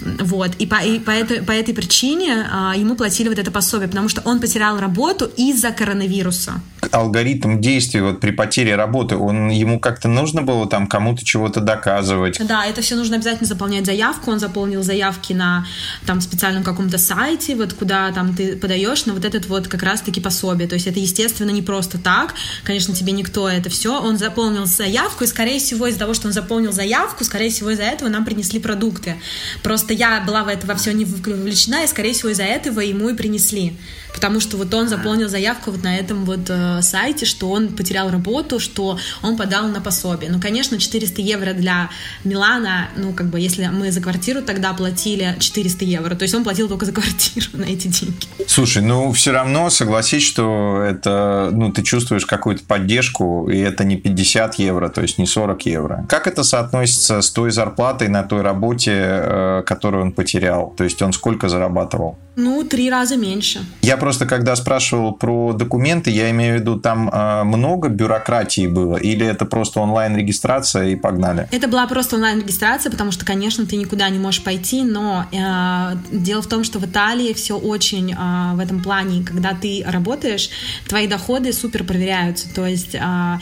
Вот. 0.00 0.50
И 0.58 0.66
по, 0.66 0.76
и 0.76 0.98
по, 0.98 1.10
этой, 1.10 1.42
по 1.42 1.52
этой 1.52 1.74
причине 1.74 2.46
а, 2.50 2.74
ему 2.76 2.96
платили 2.96 3.28
вот 3.28 3.38
это 3.38 3.50
пособие, 3.50 3.88
потому 3.88 4.08
что 4.08 4.22
он 4.24 4.40
потерял 4.40 4.78
работу 4.78 5.30
из-за 5.36 5.70
коронавируса. 5.70 6.60
Алгоритм 6.94 7.60
действий 7.60 8.00
вот 8.00 8.20
при 8.20 8.30
потере 8.30 8.76
работы, 8.76 9.16
он 9.16 9.48
ему 9.48 9.80
как-то 9.80 10.06
нужно 10.06 10.42
было 10.42 10.68
там 10.68 10.86
кому-то 10.86 11.24
чего-то 11.24 11.60
доказывать? 11.60 12.38
Да, 12.46 12.64
это 12.64 12.82
все 12.82 12.94
нужно 12.94 13.16
обязательно 13.16 13.48
заполнять 13.48 13.84
заявку. 13.84 14.30
Он 14.30 14.38
заполнил 14.38 14.82
заявки 14.84 15.32
на 15.32 15.66
там 16.06 16.20
специальном 16.20 16.62
каком-то 16.62 16.98
сайте, 16.98 17.56
вот 17.56 17.72
куда 17.72 18.12
там 18.12 18.34
ты 18.36 18.56
подаешь 18.56 19.06
на 19.06 19.12
вот 19.12 19.24
этот 19.24 19.46
вот 19.48 19.66
как 19.66 19.82
раз-таки 19.82 20.20
пособие. 20.20 20.68
То 20.68 20.74
есть 20.74 20.86
это, 20.86 21.00
естественно, 21.00 21.50
не 21.50 21.62
просто 21.62 21.98
так. 21.98 22.34
Конечно, 22.62 22.94
тебе 22.94 23.12
никто 23.12 23.48
это 23.48 23.68
все. 23.70 24.00
Он 24.00 24.16
заполнил 24.16 24.66
заявку, 24.66 25.24
и, 25.24 25.26
скорее 25.26 25.58
всего, 25.58 25.88
из-за 25.88 25.98
того, 25.98 26.14
что 26.14 26.28
он 26.28 26.32
заполнил 26.32 26.70
заявку, 26.70 27.24
скорее 27.24 27.50
всего, 27.50 27.70
из-за 27.70 27.82
этого 27.82 28.08
нам 28.08 28.24
принесли 28.24 28.60
продукты. 28.60 29.16
Просто 29.64 29.94
я 29.94 30.20
была 30.20 30.44
в 30.44 30.48
это 30.48 30.64
во 30.66 30.76
все 30.76 30.92
не 30.92 31.04
вовлечена, 31.04 31.82
и, 31.82 31.86
скорее 31.88 32.12
всего, 32.12 32.30
из-за 32.30 32.44
этого 32.44 32.78
ему 32.80 33.08
и 33.08 33.14
принесли. 33.14 33.76
Потому 34.14 34.40
что 34.40 34.56
вот 34.56 34.72
он 34.72 34.88
заполнил 34.88 35.28
заявку 35.28 35.70
вот 35.72 35.82
на 35.82 35.96
этом 35.96 36.24
вот 36.24 36.48
э, 36.48 36.80
сайте, 36.82 37.26
что 37.26 37.50
он 37.50 37.68
потерял 37.68 38.10
работу, 38.10 38.60
что 38.60 38.98
он 39.22 39.36
подал 39.36 39.68
на 39.68 39.80
пособие. 39.80 40.30
Ну, 40.30 40.40
конечно, 40.40 40.78
400 40.78 41.20
евро 41.20 41.52
для 41.52 41.90
Милана, 42.22 42.88
ну, 42.96 43.12
как 43.12 43.26
бы, 43.26 43.40
если 43.40 43.66
мы 43.66 43.90
за 43.90 44.00
квартиру 44.00 44.40
тогда 44.40 44.72
платили 44.72 45.36
400 45.40 45.84
евро, 45.84 46.14
то 46.14 46.22
есть 46.22 46.34
он 46.34 46.44
платил 46.44 46.68
только 46.68 46.86
за 46.86 46.92
квартиру 46.92 47.46
на 47.52 47.64
эти 47.64 47.88
деньги. 47.88 48.26
Слушай, 48.46 48.82
ну, 48.82 49.12
все 49.12 49.32
равно 49.32 49.68
согласись, 49.70 50.22
что 50.22 50.80
это, 50.82 51.50
ну, 51.52 51.72
ты 51.72 51.82
чувствуешь 51.82 52.24
какую-то 52.24 52.64
поддержку, 52.64 53.48
и 53.50 53.58
это 53.58 53.84
не 53.84 53.96
50 53.96 54.54
евро, 54.60 54.88
то 54.88 55.02
есть 55.02 55.18
не 55.18 55.26
40 55.26 55.66
евро. 55.66 56.06
Как 56.08 56.26
это 56.26 56.44
соотносится 56.44 57.20
с 57.20 57.30
той 57.30 57.50
зарплатой 57.50 58.08
на 58.08 58.22
той 58.22 58.42
работе, 58.42 58.92
э, 58.94 59.62
которую 59.66 60.04
он 60.04 60.12
потерял? 60.12 60.72
То 60.76 60.84
есть 60.84 61.02
он 61.02 61.12
сколько 61.12 61.48
зарабатывал? 61.48 62.16
Ну, 62.36 62.64
три 62.64 62.90
раза 62.90 63.16
меньше. 63.16 63.64
Я 63.82 63.96
просто, 64.04 64.26
когда 64.26 64.54
спрашивал 64.54 65.12
про 65.12 65.54
документы, 65.54 66.10
я 66.10 66.30
имею 66.30 66.58
в 66.58 66.60
виду, 66.60 66.78
там 66.78 67.08
э, 67.08 67.42
много 67.44 67.88
бюрократии 67.88 68.66
было, 68.66 68.96
или 68.96 69.24
это 69.24 69.46
просто 69.46 69.80
онлайн-регистрация 69.80 70.88
и 70.88 70.94
погнали? 70.94 71.48
Это 71.50 71.68
была 71.68 71.86
просто 71.86 72.16
онлайн-регистрация, 72.16 72.92
потому 72.92 73.12
что, 73.12 73.24
конечно, 73.24 73.64
ты 73.64 73.76
никуда 73.76 74.10
не 74.10 74.18
можешь 74.18 74.44
пойти, 74.44 74.82
но 74.82 75.24
э, 75.32 75.96
дело 76.12 76.42
в 76.42 76.46
том, 76.48 76.64
что 76.64 76.78
в 76.78 76.84
Италии 76.84 77.32
все 77.32 77.56
очень 77.56 78.12
э, 78.12 78.56
в 78.56 78.58
этом 78.58 78.82
плане, 78.82 79.24
когда 79.24 79.54
ты 79.54 79.82
работаешь, 79.86 80.50
твои 80.86 81.06
доходы 81.06 81.54
супер 81.54 81.84
проверяются, 81.84 82.54
то 82.54 82.66
есть... 82.66 82.94
Э, 82.94 83.38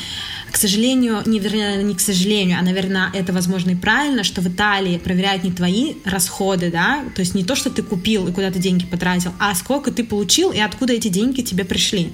к 0.52 0.56
сожалению, 0.56 1.22
не, 1.26 1.38
вернее, 1.38 1.82
не 1.82 1.94
к 1.94 2.00
сожалению, 2.00 2.58
а, 2.58 2.62
наверное, 2.62 3.10
это, 3.14 3.32
возможно, 3.32 3.70
и 3.70 3.74
правильно, 3.74 4.22
что 4.22 4.42
в 4.42 4.48
Италии 4.48 4.98
проверяют 4.98 5.44
не 5.44 5.50
твои 5.50 5.94
расходы, 6.04 6.70
да, 6.70 7.02
то 7.14 7.20
есть 7.20 7.34
не 7.34 7.42
то, 7.42 7.56
что 7.56 7.70
ты 7.70 7.82
купил 7.82 8.28
и 8.28 8.32
куда 8.32 8.50
ты 8.50 8.58
деньги 8.58 8.84
потратил, 8.84 9.32
а 9.38 9.54
сколько 9.54 9.90
ты 9.90 10.04
получил 10.04 10.52
и 10.52 10.60
откуда 10.60 10.92
эти 10.92 11.08
деньги 11.08 11.40
тебе 11.40 11.64
пришли. 11.64 12.12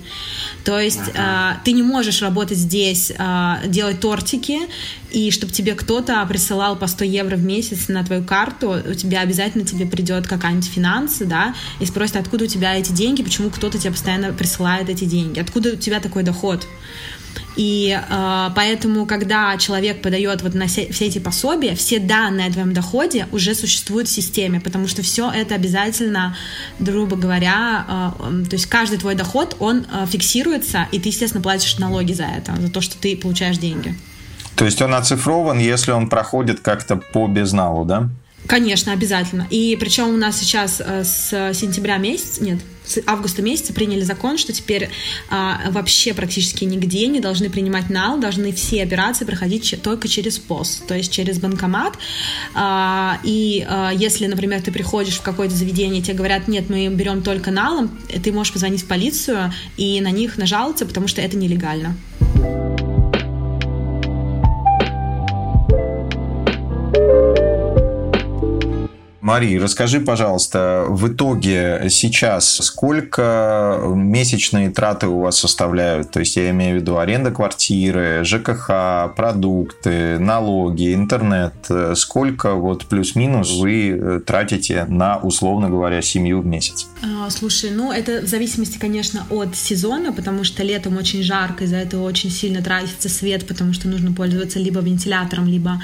То 0.64 0.78
есть 0.78 0.98
uh-huh. 0.98 1.56
э, 1.56 1.64
ты 1.64 1.72
не 1.72 1.82
можешь 1.82 2.22
работать 2.22 2.58
здесь, 2.58 3.10
э, 3.10 3.54
делать 3.66 4.00
тортики, 4.00 4.60
и 5.10 5.30
чтобы 5.30 5.52
тебе 5.52 5.74
кто-то 5.74 6.24
присылал 6.26 6.76
по 6.76 6.86
100 6.86 7.04
евро 7.04 7.36
в 7.36 7.44
месяц 7.44 7.88
на 7.88 8.04
твою 8.04 8.22
карту, 8.22 8.76
у 8.88 8.94
тебя 8.94 9.20
обязательно 9.22 9.64
тебе 9.64 9.86
придет 9.86 10.26
какая-нибудь 10.26 10.68
финансы, 10.68 11.24
да, 11.24 11.54
и 11.80 11.86
спросит, 11.86 12.16
откуда 12.16 12.44
у 12.44 12.48
тебя 12.48 12.76
эти 12.76 12.92
деньги, 12.92 13.22
почему 13.22 13.50
кто-то 13.50 13.78
тебе 13.78 13.90
постоянно 13.90 14.32
присылает 14.32 14.88
эти 14.88 15.04
деньги, 15.04 15.40
откуда 15.40 15.72
у 15.72 15.76
тебя 15.76 16.00
такой 16.00 16.22
доход. 16.22 16.66
И 17.56 17.98
э, 17.98 18.50
поэтому, 18.54 19.06
когда 19.06 19.56
человек 19.56 20.00
подает 20.02 20.42
вот 20.42 20.54
на 20.54 20.66
все, 20.66 20.90
все 20.92 21.06
эти 21.06 21.18
пособия, 21.18 21.74
все 21.74 21.98
данные 21.98 22.48
о 22.48 22.52
твоем 22.52 22.72
доходе 22.72 23.26
уже 23.32 23.54
существуют 23.54 24.08
в 24.08 24.12
системе, 24.12 24.60
потому 24.60 24.86
что 24.86 25.02
все 25.02 25.30
это 25.30 25.54
обязательно, 25.54 26.36
грубо 26.78 27.16
говоря, 27.16 28.12
э, 28.20 28.44
то 28.48 28.54
есть 28.54 28.66
каждый 28.66 28.98
твой 28.98 29.14
доход, 29.14 29.56
он 29.58 29.86
э, 29.92 30.06
фиксируется, 30.06 30.86
и 30.92 31.00
ты, 31.00 31.08
естественно, 31.08 31.42
платишь 31.42 31.78
налоги 31.78 32.12
за 32.12 32.24
это, 32.24 32.54
за 32.60 32.70
то, 32.70 32.80
что 32.80 32.96
ты 32.96 33.16
получаешь 33.16 33.58
деньги. 33.58 33.94
То 34.54 34.64
есть 34.64 34.82
он 34.82 34.94
оцифрован, 34.94 35.58
если 35.58 35.92
он 35.92 36.08
проходит 36.08 36.60
как-то 36.60 36.96
по 36.96 37.28
безналу, 37.28 37.84
да? 37.84 38.08
Конечно, 38.48 38.92
обязательно. 38.92 39.46
И 39.50 39.76
причем 39.78 40.08
у 40.08 40.16
нас 40.16 40.40
сейчас 40.40 40.82
э, 40.84 41.04
с 41.04 41.52
сентября 41.52 41.98
месяца, 41.98 42.42
нет, 42.42 42.58
с 42.88 42.98
августа 43.06 43.42
месяца 43.42 43.74
приняли 43.74 44.00
закон, 44.00 44.38
что 44.38 44.52
теперь 44.54 44.88
а, 45.28 45.60
вообще 45.70 46.14
практически 46.14 46.64
нигде 46.64 47.06
не 47.06 47.20
должны 47.20 47.50
принимать 47.50 47.90
нал, 47.90 48.18
должны 48.18 48.52
все 48.54 48.82
операции 48.82 49.26
проходить 49.26 49.78
только 49.82 50.08
через 50.08 50.38
ПОС, 50.38 50.82
то 50.88 50.94
есть 50.94 51.12
через 51.12 51.38
банкомат. 51.38 51.98
А, 52.54 53.20
и 53.22 53.66
а, 53.68 53.90
если, 53.90 54.26
например, 54.26 54.62
ты 54.62 54.72
приходишь 54.72 55.18
в 55.18 55.22
какое-то 55.22 55.54
заведение, 55.54 56.00
тебе 56.00 56.14
говорят, 56.14 56.48
нет, 56.48 56.70
мы 56.70 56.88
берем 56.88 57.22
только 57.22 57.50
налом, 57.50 57.90
ты 58.22 58.32
можешь 58.32 58.54
позвонить 58.54 58.82
в 58.82 58.86
полицию 58.86 59.52
и 59.76 60.00
на 60.00 60.10
них 60.10 60.38
нажаловаться, 60.38 60.86
потому 60.86 61.08
что 61.08 61.20
это 61.20 61.36
нелегально. 61.36 61.94
Мария, 69.28 69.60
расскажи, 69.60 70.00
пожалуйста, 70.00 70.86
в 70.88 71.06
итоге 71.06 71.88
сейчас 71.90 72.60
сколько 72.62 73.78
месячные 73.94 74.70
траты 74.70 75.06
у 75.06 75.20
вас 75.20 75.38
составляют? 75.38 76.10
То 76.10 76.20
есть 76.20 76.36
я 76.36 76.48
имею 76.48 76.78
в 76.78 76.80
виду 76.80 76.96
аренда 76.96 77.30
квартиры, 77.30 78.22
ЖКХ, 78.24 79.14
продукты, 79.14 80.18
налоги, 80.18 80.94
интернет. 80.94 81.52
Сколько 81.94 82.54
вот 82.54 82.86
плюс-минус 82.86 83.58
вы 83.58 83.90
э, 83.90 84.20
тратите 84.24 84.86
на, 84.88 85.18
условно 85.18 85.68
говоря, 85.68 86.00
семью 86.00 86.40
в 86.40 86.46
месяц? 86.46 86.86
А, 87.02 87.28
слушай, 87.28 87.70
ну 87.70 87.92
это 87.92 88.22
в 88.22 88.26
зависимости, 88.26 88.78
конечно, 88.78 89.26
от 89.28 89.54
сезона, 89.54 90.14
потому 90.14 90.42
что 90.42 90.62
летом 90.62 90.96
очень 90.96 91.22
жарко, 91.22 91.64
из-за 91.64 91.76
этого 91.76 92.04
очень 92.04 92.30
сильно 92.30 92.62
тратится 92.62 93.10
свет, 93.10 93.46
потому 93.46 93.74
что 93.74 93.88
нужно 93.88 94.10
пользоваться 94.10 94.58
либо 94.58 94.80
вентилятором, 94.80 95.46
либо 95.46 95.82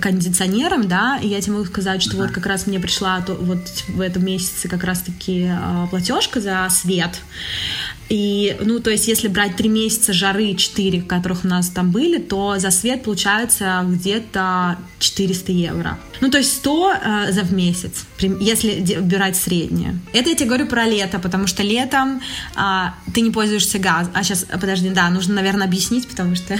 кондиционером, 0.00 0.88
да, 0.88 1.18
и 1.22 1.28
я 1.28 1.42
тебе 1.42 1.56
могу 1.56 1.66
сказать, 1.66 2.00
что 2.00 2.16
вот 2.16 2.30
как 2.30 2.46
раз 2.46 2.66
мне 2.66 2.80
пришла 2.86 3.22
вот 3.26 3.84
в 3.88 4.00
этом 4.00 4.24
месяце 4.24 4.68
как 4.68 4.84
раз-таки 4.84 5.48
а, 5.50 5.88
платежка 5.88 6.40
за 6.40 6.68
свет, 6.70 7.18
и, 8.08 8.56
ну, 8.60 8.78
то 8.78 8.90
есть, 8.90 9.08
если 9.08 9.26
брать 9.26 9.56
три 9.56 9.68
месяца 9.68 10.12
жары, 10.12 10.54
четыре, 10.54 11.02
которых 11.02 11.44
у 11.44 11.48
нас 11.48 11.68
там 11.68 11.90
были, 11.90 12.18
то 12.18 12.58
за 12.58 12.70
свет 12.70 13.02
получается 13.02 13.84
где-то 13.84 14.78
400 15.00 15.52
евро. 15.52 15.98
Ну, 16.20 16.30
то 16.30 16.38
есть 16.38 16.52
100 16.58 16.92
э, 16.92 17.32
за 17.32 17.42
в 17.42 17.52
месяц, 17.52 18.06
если 18.40 19.00
брать 19.00 19.36
среднее. 19.36 19.98
Это 20.12 20.30
я 20.30 20.36
тебе 20.36 20.46
говорю 20.46 20.66
про 20.66 20.84
лето, 20.86 21.18
потому 21.18 21.46
что 21.46 21.62
летом 21.62 22.22
э, 22.56 22.60
ты 23.12 23.20
не 23.22 23.30
пользуешься 23.30 23.78
газом. 23.78 24.12
А 24.14 24.22
сейчас, 24.22 24.46
подожди, 24.60 24.88
да, 24.90 25.10
нужно, 25.10 25.34
наверное, 25.34 25.66
объяснить, 25.66 26.08
потому 26.08 26.36
что, 26.36 26.54
э, 26.54 26.58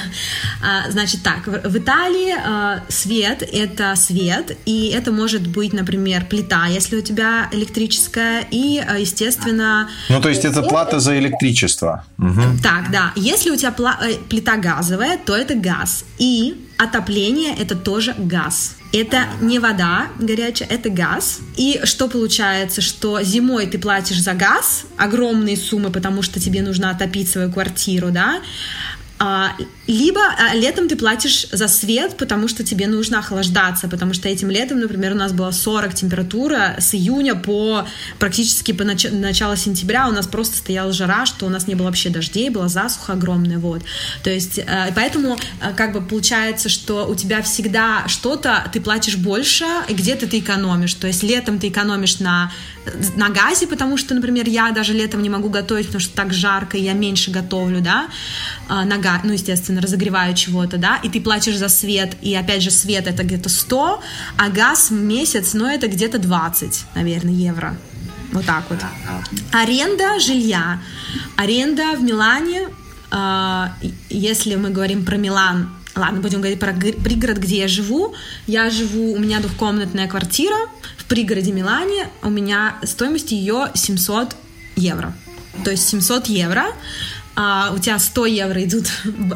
значит, 0.91 1.23
так, 1.23 1.47
в, 1.47 1.69
в 1.69 1.79
Италии 1.79 2.35
э, 2.37 2.81
свет— 2.88 3.43
это 3.53 3.95
свет, 3.95 4.59
и 4.67 4.88
это 4.88 5.12
может 5.12 5.47
быть, 5.47 5.73
например, 5.73 6.26
плита, 6.26 6.67
если 6.67 6.97
у 6.97 7.03
тебя 7.03 7.49
электрическая, 7.53 8.45
и, 8.50 8.85
э, 8.87 9.00
естественно... 9.00 9.88
Ну, 10.09 10.21
то 10.21 10.29
есть 10.29 10.45
это 10.45 10.62
плата 10.62 10.99
за 10.99 11.17
электричество 11.19 11.36
электричество. 11.37 12.05
Угу. 12.19 12.59
Так, 12.62 12.90
да. 12.90 13.12
Если 13.16 13.50
у 13.50 13.57
тебя 13.57 13.75
э, 14.02 14.14
плита 14.28 14.57
газовая, 14.57 15.19
то 15.19 15.37
это 15.37 15.55
газ. 15.55 16.05
И 16.19 16.66
отопление 16.78 17.55
это 17.55 17.75
тоже 17.75 18.14
газ. 18.19 18.76
Это 18.93 19.25
не 19.40 19.59
вода 19.59 20.09
горячая, 20.19 20.69
это 20.69 20.90
газ. 20.90 21.40
И 21.57 21.81
что 21.85 22.09
получается, 22.09 22.81
что 22.81 23.23
зимой 23.23 23.66
ты 23.66 23.78
платишь 23.78 24.23
за 24.23 24.33
газ 24.33 24.85
огромные 24.97 25.57
суммы, 25.57 25.90
потому 25.90 26.23
что 26.23 26.40
тебе 26.40 26.62
нужно 26.62 26.90
отопить 26.90 27.31
свою 27.31 27.50
квартиру, 27.50 28.11
да, 28.11 28.40
а, 29.18 29.52
либо 29.87 30.20
а, 30.20 30.54
летом 30.54 30.88
ты 30.88 30.96
платишь 30.96 31.46
за 31.50 31.68
свет, 31.68 32.16
потому 32.18 32.49
что 32.49 32.64
тебе 32.64 32.87
нужно 32.87 33.20
охлаждаться, 33.20 33.88
потому 33.88 34.12
что 34.12 34.28
этим 34.28 34.50
летом, 34.50 34.80
например, 34.80 35.12
у 35.12 35.16
нас 35.16 35.32
была 35.32 35.52
40 35.52 35.94
температура 35.94 36.76
с 36.78 36.94
июня 36.94 37.35
по 37.35 37.87
практически 38.18 38.73
по 38.73 38.82
нач- 38.82 39.11
начало 39.11 39.56
сентября 39.56 40.08
у 40.08 40.12
нас 40.12 40.26
просто 40.26 40.58
стояла 40.58 40.92
жара, 40.92 41.25
что 41.25 41.46
у 41.46 41.49
нас 41.49 41.66
не 41.66 41.75
было 41.75 41.87
вообще 41.87 42.11
дождей, 42.11 42.50
была 42.50 42.68
засуха 42.68 43.14
огромная, 43.14 43.58
вот. 43.58 43.82
То 44.23 44.30
есть, 44.30 44.58
э, 44.58 44.92
поэтому 44.94 45.38
э, 45.61 45.73
как 45.75 45.94
бы 45.94 46.02
получается, 46.02 46.68
что 46.68 47.06
у 47.06 47.14
тебя 47.14 47.40
всегда 47.42 48.06
что-то 48.08 48.68
ты 48.73 48.80
платишь 48.80 49.16
больше, 49.16 49.64
и 49.88 49.94
где-то 49.94 50.26
ты 50.26 50.40
экономишь. 50.40 50.92
То 50.94 51.06
есть 51.06 51.23
летом 51.23 51.58
ты 51.58 51.68
экономишь 51.68 52.18
на 52.18 52.52
на 53.16 53.28
газе, 53.28 53.66
потому 53.66 53.97
что, 53.97 54.14
например, 54.14 54.49
я 54.49 54.71
даже 54.71 54.93
летом 54.93 55.23
не 55.23 55.31
могу 55.31 55.49
готовить, 55.49 55.87
потому 55.87 56.00
что 56.00 56.14
так 56.14 56.33
жарко, 56.33 56.76
и 56.76 56.83
я 56.83 56.93
меньше 56.93 57.31
готовлю, 57.31 57.81
да, 57.81 58.07
а, 58.69 58.85
на 58.85 58.99
газ, 58.99 59.21
ну, 59.25 59.33
естественно, 59.33 59.81
разогреваю 59.81 60.35
чего-то, 60.35 60.78
да, 60.78 60.97
и 61.02 61.09
ты 61.09 61.21
платишь 61.21 61.57
за 61.57 61.69
свет, 61.69 62.16
и 62.23 62.35
опять 62.35 62.62
же 62.62 62.71
свет 62.71 63.07
это 63.07 63.23
где-то 63.23 63.49
100, 63.49 64.00
а 64.37 64.49
газ 64.49 64.90
в 64.90 64.95
месяц, 64.95 65.55
ну, 65.55 65.66
это 65.66 65.88
где-то 65.88 66.19
20, 66.19 66.85
наверное, 66.95 67.35
евро. 67.35 67.76
Вот 68.33 68.45
так 68.45 68.64
вот. 68.69 68.78
Аренда 69.52 70.19
жилья. 70.21 70.81
Аренда 71.37 71.97
в 71.97 72.02
Милане, 72.02 72.69
а, 73.11 73.73
если 74.11 74.57
мы 74.57 74.71
говорим 74.71 75.05
про 75.05 75.16
Милан, 75.16 75.71
ладно, 75.95 76.21
будем 76.21 76.40
говорить 76.40 76.61
про 76.61 76.73
пригород, 76.73 77.38
где 77.38 77.61
я 77.61 77.69
живу. 77.69 78.14
Я 78.47 78.71
живу, 78.71 79.14
у 79.14 79.19
меня 79.19 79.40
двухкомнатная 79.40 80.09
квартира, 80.09 80.57
пригороде 81.08 81.52
Милане 81.52 82.08
у 82.22 82.30
меня 82.30 82.76
стоимость 82.84 83.32
ее 83.32 83.70
700 83.75 84.36
евро. 84.76 85.14
То 85.64 85.70
есть 85.70 85.88
700 85.88 86.26
евро, 86.26 86.66
а 87.34 87.72
у 87.75 87.78
тебя 87.78 87.98
100 87.98 88.26
евро 88.26 88.64
идут 88.64 88.86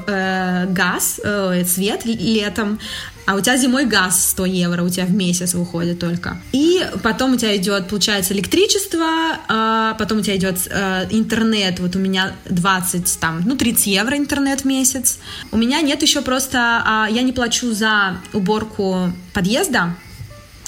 э, 0.06 0.66
газ, 0.70 1.20
э, 1.22 1.64
свет 1.66 2.04
летом, 2.04 2.78
а 3.26 3.34
у 3.34 3.40
тебя 3.40 3.56
зимой 3.58 3.84
газ 3.84 4.30
100 4.30 4.44
евро, 4.46 4.82
у 4.82 4.88
тебя 4.88 5.04
в 5.04 5.12
месяц 5.12 5.54
выходит 5.54 5.98
только. 5.98 6.40
И 6.52 6.84
потом 7.02 7.34
у 7.34 7.36
тебя 7.36 7.54
идет, 7.56 7.88
получается, 7.88 8.32
электричество, 8.32 9.06
э, 9.48 9.94
потом 9.98 10.18
у 10.18 10.20
тебя 10.22 10.36
идет 10.36 10.66
э, 10.70 11.06
интернет, 11.10 11.78
вот 11.78 11.94
у 11.94 11.98
меня 11.98 12.32
20, 12.46 13.20
там, 13.20 13.42
ну, 13.44 13.56
30 13.56 13.86
евро 13.86 14.16
интернет 14.16 14.62
в 14.62 14.64
месяц. 14.64 15.18
У 15.52 15.58
меня 15.58 15.82
нет 15.82 16.00
еще 16.02 16.22
просто, 16.22 17.06
э, 17.08 17.12
я 17.12 17.22
не 17.22 17.32
плачу 17.32 17.72
за 17.72 18.16
уборку 18.32 19.12
подъезда, 19.34 19.94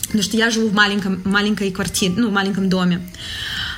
Потому 0.03 0.23
что 0.23 0.37
я 0.37 0.51
живу 0.51 0.69
в 0.69 0.75
маленьком, 0.75 1.23
маленькой 1.25 1.71
квартире, 1.71 2.15
ну, 2.17 2.29
в 2.29 2.33
маленьком 2.33 2.69
доме, 2.69 3.01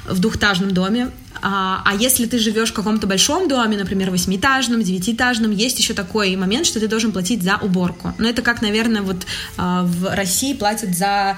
в 0.07 0.19
двухэтажном 0.19 0.73
доме. 0.73 1.11
А, 1.43 1.83
а 1.85 1.95
если 1.95 2.27
ты 2.27 2.39
живешь 2.39 2.71
в 2.71 2.75
каком-то 2.75 3.07
большом 3.07 3.49
доме, 3.49 3.77
например, 3.77 4.11
восьмиэтажном, 4.11 4.83
девятиэтажном, 4.83 5.51
есть 5.51 5.79
еще 5.79 5.95
такой 5.95 6.35
момент, 6.37 6.67
что 6.67 6.81
ты 6.81 6.89
должен 6.89 7.13
платить 7.13 7.43
за 7.43 7.57
уборку. 7.57 8.15
Но 8.19 8.29
это 8.29 8.43
как, 8.43 8.63
наверное, 8.63 9.03
вот 9.03 9.27
а, 9.57 9.83
в 9.83 10.15
России 10.15 10.55
платят 10.55 10.97
за 10.97 11.37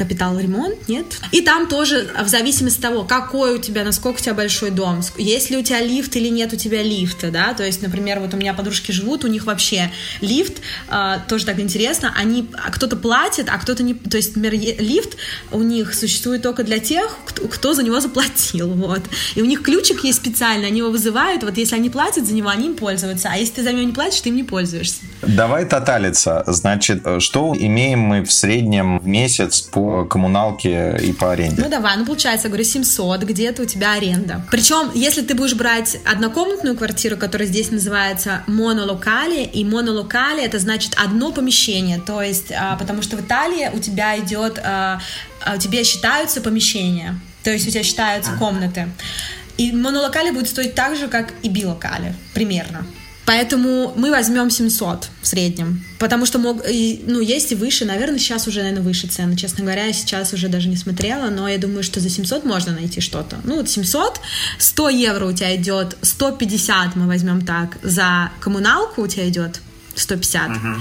капитал 0.00 0.38
ремонт, 0.38 0.88
нет? 0.88 1.20
И 1.30 1.42
там 1.42 1.68
тоже 1.68 2.08
в 2.24 2.26
зависимости 2.26 2.78
от 2.78 2.82
того, 2.82 3.04
какой 3.04 3.56
у 3.56 3.58
тебя, 3.58 3.84
насколько 3.84 4.18
у 4.18 4.22
тебя 4.22 4.32
большой 4.32 4.70
дом, 4.70 5.02
есть 5.18 5.50
ли 5.50 5.58
у 5.58 5.62
тебя 5.62 5.82
лифт 5.82 6.16
или 6.16 6.28
нет 6.28 6.54
у 6.54 6.56
тебя 6.56 6.82
лифта, 6.82 7.30
да, 7.30 7.52
то 7.52 7.66
есть, 7.66 7.82
например, 7.82 8.18
вот 8.20 8.32
у 8.32 8.38
меня 8.38 8.54
подружки 8.54 8.92
живут, 8.92 9.24
у 9.24 9.28
них 9.28 9.44
вообще 9.44 9.90
лифт, 10.22 10.54
э, 10.88 11.16
тоже 11.28 11.44
так 11.44 11.60
интересно, 11.60 12.14
они, 12.16 12.48
а 12.64 12.70
кто-то 12.70 12.96
платит, 12.96 13.50
а 13.50 13.58
кто-то 13.58 13.82
не, 13.82 13.92
то 13.92 14.16
есть, 14.16 14.36
например, 14.36 14.78
лифт 14.80 15.18
у 15.52 15.62
них 15.62 15.92
существует 15.92 16.40
только 16.40 16.64
для 16.64 16.78
тех, 16.78 17.18
кто, 17.26 17.46
кто 17.46 17.74
за 17.74 17.82
него 17.82 18.00
заплатил, 18.00 18.70
вот, 18.74 19.02
и 19.34 19.42
у 19.42 19.44
них 19.44 19.62
ключик 19.62 20.02
есть 20.02 20.16
специальный, 20.16 20.68
они 20.68 20.78
его 20.78 20.90
вызывают, 20.90 21.42
вот 21.42 21.58
если 21.58 21.76
они 21.76 21.90
платят 21.90 22.26
за 22.26 22.32
него, 22.32 22.48
они 22.48 22.68
им 22.68 22.74
пользуются, 22.74 23.28
а 23.30 23.36
если 23.36 23.56
ты 23.56 23.64
за 23.64 23.72
него 23.72 23.82
не 23.82 23.92
платишь, 23.92 24.22
ты 24.22 24.30
им 24.30 24.36
не 24.36 24.44
пользуешься. 24.44 25.02
Давай 25.20 25.66
тоталиться, 25.66 26.42
значит, 26.46 27.06
что 27.18 27.54
имеем 27.54 28.00
мы 28.00 28.24
в 28.24 28.32
среднем 28.32 28.98
в 28.98 29.06
месяц 29.06 29.60
по 29.60 29.89
коммуналке 30.08 30.96
и 31.02 31.12
по 31.12 31.32
аренде. 31.32 31.62
Ну 31.62 31.68
давай, 31.68 31.96
ну 31.96 32.04
получается, 32.06 32.48
я 32.48 32.50
говорю, 32.50 32.64
700, 32.64 33.22
где-то 33.22 33.62
у 33.62 33.64
тебя 33.64 33.92
аренда. 33.92 34.44
Причем, 34.50 34.90
если 34.94 35.22
ты 35.22 35.34
будешь 35.34 35.54
брать 35.54 35.98
однокомнатную 36.04 36.76
квартиру, 36.76 37.16
которая 37.16 37.48
здесь 37.48 37.70
называется 37.70 38.42
монолокали, 38.46 39.44
и 39.44 39.64
монолокали 39.64 40.44
это 40.44 40.58
значит 40.58 40.94
одно 40.96 41.32
помещение, 41.32 42.00
то 42.00 42.22
есть, 42.22 42.52
а, 42.52 42.76
потому 42.76 43.02
что 43.02 43.16
в 43.16 43.20
Италии 43.20 43.70
у 43.72 43.78
тебя 43.78 44.18
идет, 44.18 44.60
а, 44.62 45.00
а, 45.44 45.54
у 45.54 45.58
тебя 45.58 45.84
считаются 45.84 46.40
помещения, 46.40 47.18
то 47.42 47.50
есть 47.50 47.66
у 47.66 47.70
тебя 47.70 47.82
считаются 47.82 48.32
комнаты. 48.38 48.88
И 49.56 49.72
монолокали 49.72 50.30
будет 50.30 50.48
стоить 50.48 50.74
так 50.74 50.96
же, 50.96 51.08
как 51.08 51.34
и 51.42 51.48
билокали, 51.48 52.14
примерно. 52.34 52.86
Поэтому 53.26 53.92
мы 53.96 54.10
возьмем 54.10 54.50
700 54.50 55.08
в 55.22 55.26
среднем. 55.26 55.84
Потому 55.98 56.26
что 56.26 56.38
мог, 56.38 56.62
ну, 56.64 57.20
есть 57.20 57.52
и 57.52 57.54
выше, 57.54 57.84
наверное, 57.84 58.18
сейчас 58.18 58.48
уже, 58.48 58.60
наверное, 58.60 58.82
выше 58.82 59.06
цены. 59.06 59.36
Честно 59.36 59.62
говоря, 59.64 59.84
я 59.84 59.92
сейчас 59.92 60.32
уже 60.32 60.48
даже 60.48 60.68
не 60.68 60.76
смотрела, 60.76 61.30
но 61.30 61.48
я 61.48 61.58
думаю, 61.58 61.82
что 61.82 62.00
за 62.00 62.10
700 62.10 62.44
можно 62.44 62.72
найти 62.72 63.00
что-то. 63.00 63.38
Ну, 63.44 63.56
вот 63.56 63.70
700, 63.70 64.20
100 64.58 64.88
евро 64.88 65.26
у 65.26 65.32
тебя 65.32 65.54
идет, 65.54 65.96
150 66.02 66.96
мы 66.96 67.06
возьмем 67.06 67.44
так, 67.44 67.78
за 67.82 68.32
коммуналку 68.40 69.02
у 69.02 69.06
тебя 69.06 69.28
идет 69.28 69.60
150. 69.94 70.50
Uh-huh. 70.50 70.76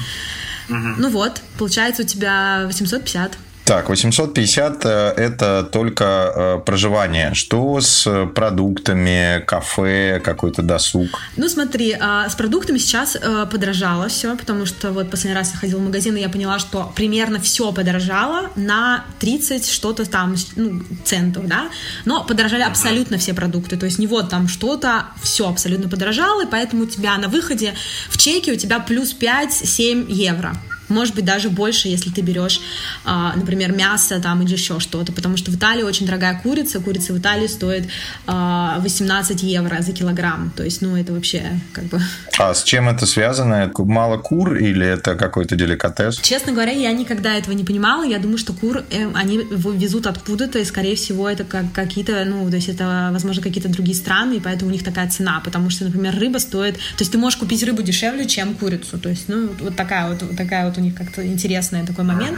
Uh-huh. 0.69 0.95
Ну 0.97 1.09
вот, 1.09 1.41
получается 1.57 2.03
у 2.03 2.05
тебя 2.05 2.63
850. 2.67 3.37
Так, 3.69 3.87
850 3.87 4.85
э, 4.85 5.13
это 5.15 5.63
только 5.63 6.03
э, 6.03 6.59
проживание. 6.65 7.35
Что 7.35 7.79
с 7.79 8.25
продуктами, 8.33 9.43
кафе, 9.45 10.19
какой-то 10.25 10.63
досуг? 10.63 11.09
Ну, 11.37 11.47
смотри, 11.47 11.95
а, 11.99 12.27
с 12.27 12.33
продуктами 12.33 12.79
сейчас 12.79 13.15
э, 13.15 13.45
подорожало 13.45 14.07
все, 14.07 14.35
потому 14.35 14.65
что 14.65 14.91
вот 14.91 15.11
последний 15.11 15.37
раз 15.37 15.51
я 15.53 15.59
ходила 15.59 15.77
в 15.77 15.83
магазин, 15.83 16.15
и 16.17 16.19
я 16.19 16.29
поняла, 16.29 16.57
что 16.57 16.91
примерно 16.95 17.39
все 17.39 17.71
подорожало 17.71 18.49
на 18.55 19.05
30 19.19 19.69
что-то 19.69 20.09
там, 20.09 20.33
ну, 20.55 20.81
центов, 21.05 21.45
да, 21.45 21.69
но 22.05 22.23
подорожали 22.23 22.63
абсолютно 22.63 23.19
все 23.19 23.35
продукты, 23.35 23.77
то 23.77 23.85
есть 23.85 23.99
не 23.99 24.07
вот 24.07 24.31
там 24.31 24.47
что-то, 24.47 25.05
все 25.21 25.47
абсолютно 25.47 25.87
подорожало, 25.87 26.45
и 26.45 26.47
поэтому 26.49 26.85
у 26.85 26.87
тебя 26.87 27.15
на 27.19 27.27
выходе 27.27 27.75
в 28.09 28.17
чеке 28.17 28.53
у 28.53 28.55
тебя 28.55 28.79
плюс 28.79 29.13
5-7 29.13 30.11
евро 30.11 30.55
Может 30.89 31.15
быть, 31.15 31.25
даже 31.25 31.49
больше, 31.49 31.87
если 31.87 32.09
ты 32.09 32.21
берешь, 32.21 32.61
а, 33.05 33.33
например, 33.35 33.71
мясо 33.71 34.19
там 34.19 34.41
или 34.41 34.53
еще 34.53 34.79
что-то, 34.79 35.11
потому 35.11 35.37
что 35.37 35.51
в 35.51 35.55
Италии 35.55 35.83
очень 35.83 36.05
дорогая 36.05 36.39
курица. 36.41 36.79
Курица 36.79 37.13
в 37.13 37.19
Италии 37.19 37.47
стоит 37.47 37.87
18 38.25 39.43
евро 39.43 39.81
за 39.81 39.91
килограмм. 39.91 40.51
То 40.55 40.63
есть, 40.63 40.81
ну, 40.81 40.95
это 40.95 41.13
вообще 41.13 41.59
как 41.73 41.85
бы... 41.85 41.99
А 42.37 42.53
с 42.53 42.63
чем 42.63 42.89
это 42.89 43.05
связано? 43.05 43.71
Мало 43.77 44.17
кур 44.17 44.55
или 44.55 44.85
это 44.85 45.15
какой-то 45.15 45.55
деликатес? 45.55 46.19
Честно 46.19 46.53
говоря, 46.53 46.71
я 46.71 46.91
никогда 46.91 47.33
этого 47.35 47.53
не 47.53 47.63
понимала. 47.63 48.03
Я 48.03 48.19
думаю, 48.19 48.37
что 48.37 48.53
кур, 48.53 48.83
э, 48.89 49.11
они 49.13 49.37
везут 49.37 50.07
откуда-то, 50.07 50.59
и, 50.59 50.65
скорее 50.65 50.95
всего, 50.95 51.29
это 51.29 51.43
как 51.43 51.71
какие-то, 51.73 52.23
ну, 52.25 52.49
то 52.49 52.55
есть 52.55 52.69
это, 52.69 53.09
возможно, 53.11 53.41
какие-то 53.41 53.69
другие 53.69 53.95
страны, 53.95 54.35
и 54.35 54.39
поэтому 54.39 54.69
у 54.69 54.73
них 54.73 54.83
такая 54.83 55.09
цена. 55.09 55.41
Потому 55.43 55.69
что, 55.69 55.85
например, 55.85 56.17
рыба 56.17 56.37
стоит... 56.37 56.75
То 56.75 57.01
есть 57.01 57.11
ты 57.11 57.17
можешь 57.17 57.37
купить 57.37 57.63
рыбу 57.63 57.81
дешевле, 57.81 58.25
чем 58.25 58.55
курицу. 58.55 58.97
То 58.99 59.09
есть, 59.09 59.27
ну, 59.27 59.49
вот 59.59 59.75
такая 59.75 60.09
вот, 60.09 60.21
вот 60.21 60.37
такая 60.37 60.67
вот 60.67 60.78
у 60.79 60.83
них 60.83 60.95
как-то 60.95 61.25
интересный 61.25 61.85
такой 61.85 62.03
момент. 62.03 62.37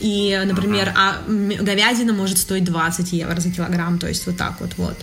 И, 0.00 0.40
например, 0.46 0.92
а 0.96 1.16
говядина 1.26 2.12
может 2.12 2.38
стоить 2.38 2.64
20 2.64 3.12
евро 3.12 3.40
за 3.40 3.50
килограмм. 3.50 3.98
То 3.98 4.08
есть 4.08 4.26
вот 4.26 4.36
так 4.36 4.60
вот, 4.60 4.72
вот. 4.76 4.96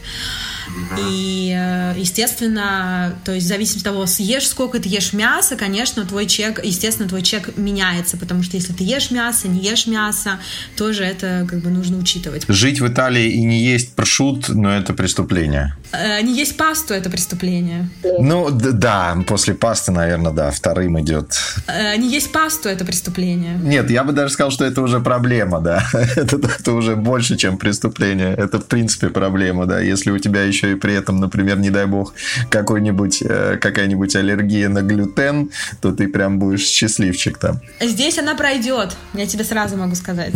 И, 0.98 1.56
э, 1.56 1.94
естественно, 1.98 3.16
то 3.24 3.32
есть 3.32 3.46
в 3.46 3.50
зависимости 3.50 3.88
от 3.88 3.94
того, 3.94 4.06
съешь 4.06 4.48
сколько 4.48 4.80
ты 4.80 4.90
ешь 4.90 5.14
мяса, 5.14 5.56
конечно, 5.56 6.06
твой 6.06 6.26
чек, 6.26 6.64
естественно, 6.64 7.08
твой 7.08 7.22
чек 7.22 7.58
меняется, 7.58 8.18
потому 8.18 8.44
что 8.44 8.58
если 8.58 8.74
ты 8.74 8.84
ешь 8.84 9.12
мясо, 9.12 9.48
не 9.48 9.62
ешь 9.62 9.88
мясо, 9.88 10.40
тоже 10.76 11.04
это 11.04 11.46
как 11.50 11.60
бы 11.60 11.70
нужно 11.70 11.98
учитывать. 11.98 12.46
Жить 12.48 12.82
в 12.82 12.88
Италии 12.88 13.32
и 13.32 13.44
не 13.44 13.64
есть 13.64 13.96
прошут, 13.96 14.50
но 14.50 14.72
это 14.76 14.94
преступление. 14.94 15.76
Э, 15.92 16.22
не 16.22 16.36
есть 16.36 16.58
пасту 16.58 16.94
это 16.94 17.10
преступление. 17.10 17.90
Ну 18.04 18.50
да, 18.52 19.18
после 19.28 19.54
пасты, 19.54 19.92
наверное, 19.92 20.32
да, 20.32 20.52
вторым 20.52 21.00
идет. 21.00 21.38
Э, 21.68 21.96
не 21.98 22.10
есть 22.10 22.32
пасту 22.32 22.70
это 22.70 22.86
преступление. 22.86 23.58
Нет, 23.64 23.90
я 23.90 24.04
бы 24.04 24.14
даже 24.14 24.34
сказал, 24.34 24.52
что 24.52 24.66
это 24.66 24.82
уже 24.82 25.00
проблема, 25.00 25.60
да. 25.62 25.84
это, 25.94 26.38
это 26.38 26.72
уже 26.74 26.96
больше, 26.96 27.38
чем 27.38 27.58
преступление. 27.58 28.34
Это 28.34 28.60
в 28.60 28.66
принципе 28.66 29.10
проблема, 29.10 29.66
да. 29.66 29.80
Если 29.80 30.12
у 30.12 30.18
тебя 30.18 30.44
еще 30.44 30.61
и 30.67 30.76
при 30.76 30.93
этом, 30.93 31.19
например, 31.19 31.60
не 31.60 31.69
дай 31.69 31.86
бог, 31.86 32.13
какой-нибудь, 32.50 33.21
э, 33.21 33.58
какая-нибудь 33.58 34.15
аллергия 34.15 34.69
на 34.69 34.82
глютен, 34.82 35.50
то 35.82 35.91
ты 35.91 36.08
прям 36.08 36.39
будешь 36.39 36.65
счастливчик 36.65 37.38
там. 37.38 37.60
Здесь 37.80 38.17
она 38.19 38.36
пройдет, 38.36 38.95
я 39.13 39.26
тебе 39.26 39.43
сразу 39.43 39.78
могу 39.78 39.95
сказать. 39.95 40.34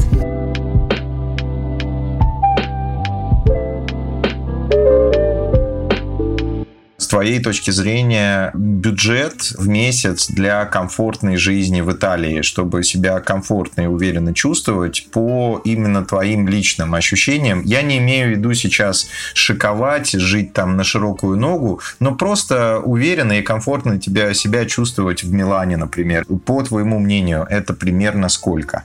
Твоей 7.16 7.42
точки 7.42 7.72
зрения 7.72 8.52
бюджет 8.54 9.54
в 9.58 9.70
месяц 9.70 10.28
для 10.28 10.66
комфортной 10.66 11.38
жизни 11.38 11.80
в 11.80 11.90
Италии, 11.94 12.42
чтобы 12.42 12.84
себя 12.84 13.22
комфортно 13.22 13.84
и 13.84 13.88
уверенно 13.88 14.34
чувствовать 14.34 15.08
по 15.14 15.62
именно 15.64 16.04
твоим 16.04 16.46
личным 16.50 16.94
ощущениям? 16.94 17.62
Я 17.64 17.84
не 17.84 18.00
имею 18.00 18.28
в 18.28 18.32
виду 18.32 18.54
сейчас 18.54 19.08
шиковать, 19.34 20.12
жить 20.12 20.52
там 20.52 20.76
на 20.76 20.84
широкую 20.84 21.38
ногу, 21.38 21.80
но 22.02 22.14
просто 22.16 22.80
уверенно 22.80 23.40
и 23.40 23.42
комфортно 23.42 23.98
тебя, 23.98 24.34
себя 24.34 24.66
чувствовать 24.66 25.24
в 25.24 25.32
Милане, 25.32 25.78
например. 25.78 26.26
По 26.46 26.64
твоему 26.64 27.00
мнению, 27.00 27.48
это 27.50 27.74
примерно 27.74 28.28
сколько? 28.28 28.84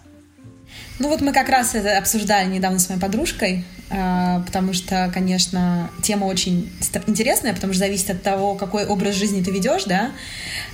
Ну 1.01 1.09
вот 1.09 1.23
мы 1.23 1.33
как 1.33 1.49
раз 1.49 1.75
это 1.75 1.97
обсуждали 1.97 2.47
недавно 2.47 2.79
с 2.79 2.91
моей 2.91 3.01
подружкой, 3.01 3.65
а, 3.89 4.41
потому 4.41 4.75
что, 4.75 5.11
конечно, 5.15 5.91
тема 6.03 6.27
очень 6.27 6.71
интересная, 7.07 7.55
потому 7.55 7.73
что 7.73 7.81
зависит 7.81 8.11
от 8.11 8.23
того, 8.23 8.55
какой 8.55 8.85
образ 8.85 9.15
жизни 9.15 9.43
ты 9.43 9.51
ведешь, 9.51 9.85
да. 9.85 10.11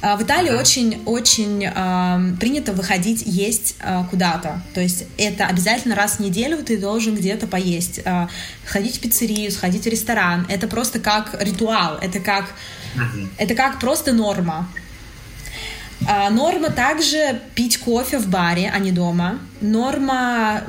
А, 0.02 0.16
в 0.16 0.24
Италии 0.24 0.50
очень-очень 0.50 1.70
а, 1.72 2.20
принято 2.40 2.72
выходить 2.72 3.22
есть 3.24 3.76
куда-то, 4.10 4.60
то 4.74 4.80
есть 4.80 5.04
это 5.16 5.46
обязательно 5.46 5.94
раз 5.94 6.16
в 6.16 6.20
неделю 6.20 6.58
ты 6.64 6.76
должен 6.76 7.14
где-то 7.14 7.46
поесть, 7.46 8.00
сходить 8.66 8.96
в 8.96 9.00
пиццерию, 9.00 9.52
сходить 9.52 9.84
в 9.84 9.88
ресторан, 9.88 10.44
это 10.48 10.66
просто 10.66 10.98
как 10.98 11.40
ритуал, 11.40 11.98
это 11.98 12.18
как, 12.18 12.46
это 13.38 13.54
как 13.54 13.78
просто 13.78 14.12
норма. 14.12 14.68
А, 16.08 16.30
норма 16.30 16.70
также 16.70 17.40
пить 17.54 17.78
кофе 17.78 18.18
в 18.18 18.28
баре, 18.28 18.70
а 18.72 18.78
не 18.78 18.92
дома. 18.92 19.38
Норма 19.60 20.62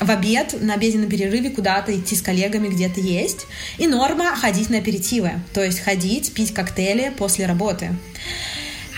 в 0.00 0.10
обед, 0.10 0.56
на 0.60 0.74
обеденном 0.74 1.08
перерыве 1.08 1.50
куда-то 1.50 1.96
идти 1.96 2.16
с 2.16 2.22
коллегами 2.22 2.68
где-то 2.68 3.00
есть. 3.00 3.46
И 3.78 3.86
норма 3.86 4.34
ходить 4.36 4.70
на 4.70 4.78
аперитивы, 4.78 5.32
то 5.52 5.62
есть 5.62 5.80
ходить, 5.80 6.32
пить 6.32 6.52
коктейли 6.52 7.12
после 7.16 7.46
работы. 7.46 7.90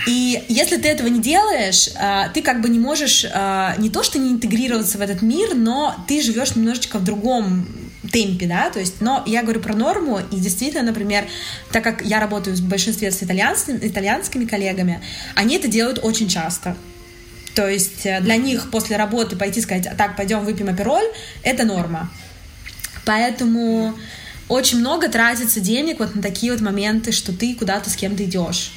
И 0.07 0.41
если 0.47 0.77
ты 0.77 0.87
этого 0.87 1.07
не 1.07 1.19
делаешь, 1.19 1.89
а, 1.97 2.29
ты 2.29 2.41
как 2.41 2.61
бы 2.61 2.69
не 2.69 2.79
можешь 2.79 3.25
а, 3.33 3.75
не 3.77 3.89
то 3.89 4.03
что 4.03 4.17
не 4.17 4.31
интегрироваться 4.31 4.97
в 4.97 5.01
этот 5.01 5.21
мир, 5.21 5.53
но 5.53 5.95
ты 6.07 6.21
живешь 6.21 6.55
немножечко 6.55 6.97
в 6.97 7.03
другом 7.03 7.67
темпе, 8.11 8.45
да, 8.47 8.69
то 8.69 8.79
есть, 8.79 9.01
но 9.01 9.23
я 9.25 9.41
говорю 9.43 9.59
про 9.59 9.75
норму, 9.75 10.21
и 10.31 10.35
действительно, 10.35 10.83
например, 10.83 11.25
так 11.71 11.83
как 11.83 12.01
я 12.03 12.19
работаю 12.19 12.55
в 12.55 12.61
большинстве 12.61 13.11
с 13.11 13.23
итальянскими, 13.23 13.79
итальянскими 13.81 14.45
коллегами, 14.45 15.01
они 15.35 15.55
это 15.55 15.67
делают 15.67 15.99
очень 16.01 16.29
часто. 16.29 16.77
То 17.55 17.67
есть 17.67 18.05
э, 18.05 18.21
для 18.21 18.35
них 18.35 18.69
после 18.69 18.97
работы 18.97 19.35
пойти 19.35 19.61
сказать, 19.61 19.87
так, 19.97 20.15
пойдем 20.15 20.45
выпьем 20.45 20.69
апероль, 20.69 21.05
это 21.41 21.65
норма. 21.65 22.11
Поэтому 23.03 23.95
очень 24.47 24.79
много 24.79 25.09
тратится 25.09 25.59
денег 25.59 25.99
вот 25.99 26.13
на 26.13 26.21
такие 26.21 26.51
вот 26.51 26.61
моменты, 26.61 27.11
что 27.11 27.33
ты 27.33 27.55
куда-то 27.55 27.89
с 27.89 27.95
кем-то 27.95 28.23
идешь. 28.23 28.71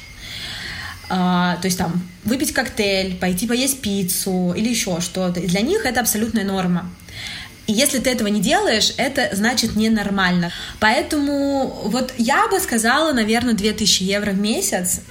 Uh, 1.09 1.59
то 1.59 1.65
есть 1.65 1.77
там 1.77 2.01
выпить 2.23 2.53
коктейль, 2.53 3.17
пойти 3.17 3.45
поесть 3.45 3.81
пиццу 3.81 4.53
или 4.55 4.69
еще 4.69 5.01
что-то. 5.01 5.41
И 5.41 5.47
для 5.47 5.59
них 5.59 5.85
это 5.85 5.99
абсолютная 5.99 6.45
норма. 6.45 6.89
И 7.67 7.73
если 7.73 7.99
ты 7.99 8.09
этого 8.09 8.27
не 8.27 8.41
делаешь, 8.41 8.93
это 8.97 9.29
значит 9.33 9.75
ненормально. 9.75 10.51
Поэтому 10.79 11.81
вот 11.85 12.13
я 12.17 12.47
бы 12.47 12.59
сказала, 12.59 13.13
наверное, 13.13 13.53
2000 13.53 14.03
евро 14.03 14.31
в 14.31 14.39
месяц 14.39 15.01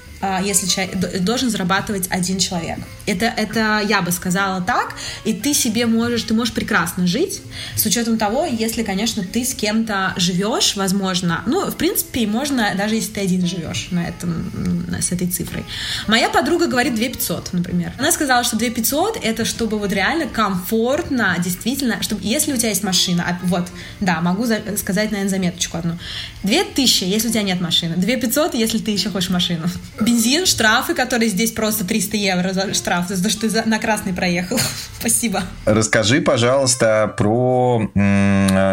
если 0.42 0.66
человек, 0.66 0.96
должен 1.22 1.50
зарабатывать 1.50 2.06
один 2.10 2.38
человек. 2.38 2.78
Это, 3.06 3.26
это 3.26 3.82
я 3.86 4.02
бы 4.02 4.12
сказала 4.12 4.60
так, 4.60 4.94
и 5.24 5.32
ты 5.32 5.54
себе 5.54 5.86
можешь, 5.86 6.22
ты 6.24 6.34
можешь 6.34 6.52
прекрасно 6.52 7.06
жить, 7.06 7.42
с 7.76 7.86
учетом 7.86 8.18
того, 8.18 8.44
если, 8.44 8.82
конечно, 8.82 9.24
ты 9.24 9.44
с 9.44 9.54
кем-то 9.54 10.12
живешь, 10.16 10.76
возможно, 10.76 11.42
ну, 11.46 11.70
в 11.70 11.76
принципе, 11.76 12.26
можно, 12.26 12.74
даже 12.76 12.96
если 12.96 13.12
ты 13.12 13.20
один 13.20 13.46
живешь 13.46 13.88
на 13.90 14.06
этом, 14.06 14.92
с 15.00 15.12
этой 15.12 15.26
цифрой. 15.26 15.64
Моя 16.06 16.28
подруга 16.28 16.66
говорит 16.66 16.94
2 16.94 17.04
500, 17.08 17.52
например. 17.52 17.92
Она 17.98 18.12
сказала, 18.12 18.44
что 18.44 18.56
2 18.56 18.70
500 18.70 19.18
это 19.22 19.44
чтобы 19.44 19.78
вот 19.78 19.92
реально 19.92 20.26
комфортно, 20.26 21.36
действительно, 21.38 22.02
чтобы, 22.02 22.20
если 22.22 22.52
у 22.52 22.56
тебя 22.56 22.68
есть 22.68 22.82
машина, 22.82 23.24
а, 23.26 23.38
вот, 23.46 23.68
да, 24.00 24.20
могу 24.20 24.44
за, 24.44 24.60
сказать, 24.76 25.10
наверное, 25.10 25.30
заметочку 25.30 25.78
одну. 25.78 25.98
2000, 26.42 27.04
если 27.04 27.28
у 27.28 27.30
тебя 27.30 27.42
нет 27.42 27.60
машины, 27.60 27.94
2 27.96 28.16
500, 28.16 28.54
если 28.54 28.78
ты 28.78 28.90
еще 28.90 29.10
хочешь 29.10 29.30
машину 29.30 29.66
бензин, 30.10 30.46
штрафы, 30.46 30.94
которые 30.94 31.28
здесь 31.28 31.52
просто 31.52 31.84
300 31.84 32.16
евро 32.16 32.52
за 32.52 32.74
штраф, 32.74 33.08
за 33.08 33.22
то, 33.22 33.30
что 33.30 33.48
ты 33.48 33.62
на 33.68 33.78
красный 33.78 34.12
проехал. 34.12 34.58
Спасибо. 34.98 35.42
Расскажи, 35.64 36.20
пожалуйста, 36.20 37.14
про 37.16 37.90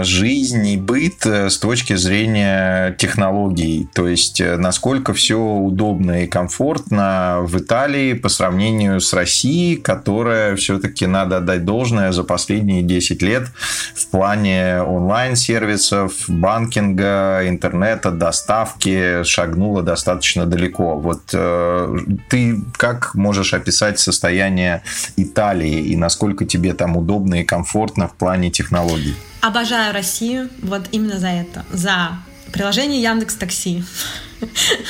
жизнь 0.04 0.68
и 0.68 0.78
быт 0.78 1.26
э, 1.26 1.50
с 1.50 1.58
точки 1.58 1.96
зрения 1.96 2.96
технологий. 2.98 3.88
То 3.94 4.08
есть, 4.08 4.42
э, 4.42 4.58
насколько 4.58 5.14
все 5.14 5.40
удобно 5.40 6.24
и 6.24 6.28
комфортно 6.28 7.40
в 7.42 7.58
Италии 7.58 8.14
по 8.14 8.30
сравнению 8.30 9.00
с 9.00 9.14
Россией, 9.14 9.78
которая 9.78 10.56
все-таки, 10.56 11.06
надо 11.06 11.38
отдать 11.38 11.66
должное, 11.66 12.12
за 12.12 12.24
последние 12.24 12.82
10 12.82 13.22
лет 13.22 13.48
в 13.96 14.08
плане 14.08 14.82
онлайн-сервисов, 14.82 16.14
банкинга, 16.28 17.42
интернета, 17.48 18.12
доставки 18.12 19.24
шагнула 19.24 19.84
достаточно 19.84 20.46
далеко. 20.46 20.98
Вот 20.98 21.27
ты 21.32 22.62
как 22.74 23.16
можешь 23.16 23.54
описать 23.54 24.00
состояние 24.00 24.84
Италии 25.16 25.82
и 25.82 25.96
насколько 25.96 26.46
тебе 26.46 26.74
там 26.74 26.98
удобно 26.98 27.42
и 27.42 27.44
комфортно 27.44 28.08
в 28.08 28.14
плане 28.14 28.52
технологий? 28.52 29.16
Обожаю 29.42 29.94
Россию 29.94 30.50
вот 30.62 30.88
именно 30.92 31.20
за 31.20 31.28
это, 31.28 31.66
за 31.72 32.18
приложение 32.52 33.02
Яндекс 33.02 33.36
Такси, 33.36 33.84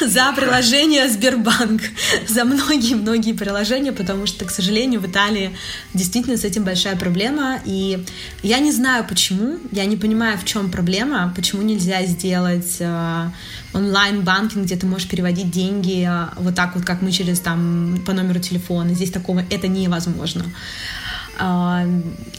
за 0.02 0.34
приложение 0.34 1.10
Сбербанк, 1.10 1.82
за 2.28 2.44
многие-многие 2.46 3.34
приложения, 3.34 3.92
потому 3.92 4.26
что, 4.28 4.46
к 4.46 4.52
сожалению, 4.52 5.00
в 5.00 5.08
Италии 5.08 5.56
действительно 5.94 6.38
с 6.38 6.44
этим 6.44 6.64
большая 6.64 6.96
проблема, 6.96 7.60
и 7.66 8.04
я 8.44 8.60
не 8.60 8.72
знаю 8.72 9.06
почему, 9.08 9.58
я 9.72 9.86
не 9.86 9.96
понимаю, 9.96 10.38
в 10.38 10.46
чем 10.46 10.72
проблема, 10.72 11.34
почему 11.36 11.62
нельзя 11.62 12.06
сделать 12.06 12.78
э, 12.80 13.30
онлайн-банкинг, 13.74 14.66
где 14.66 14.76
ты 14.76 14.86
можешь 14.86 15.08
переводить 15.08 15.50
деньги 15.50 16.08
э, 16.08 16.30
вот 16.38 16.56
так 16.56 16.76
вот, 16.76 16.86
как 16.86 17.02
мы 17.02 17.12
через 17.12 17.40
там 17.40 18.02
по 18.06 18.14
номеру 18.14 18.40
телефона, 18.40 18.94
здесь 18.94 19.12
такого, 19.12 19.44
это 19.50 19.68
невозможно. 19.68 20.46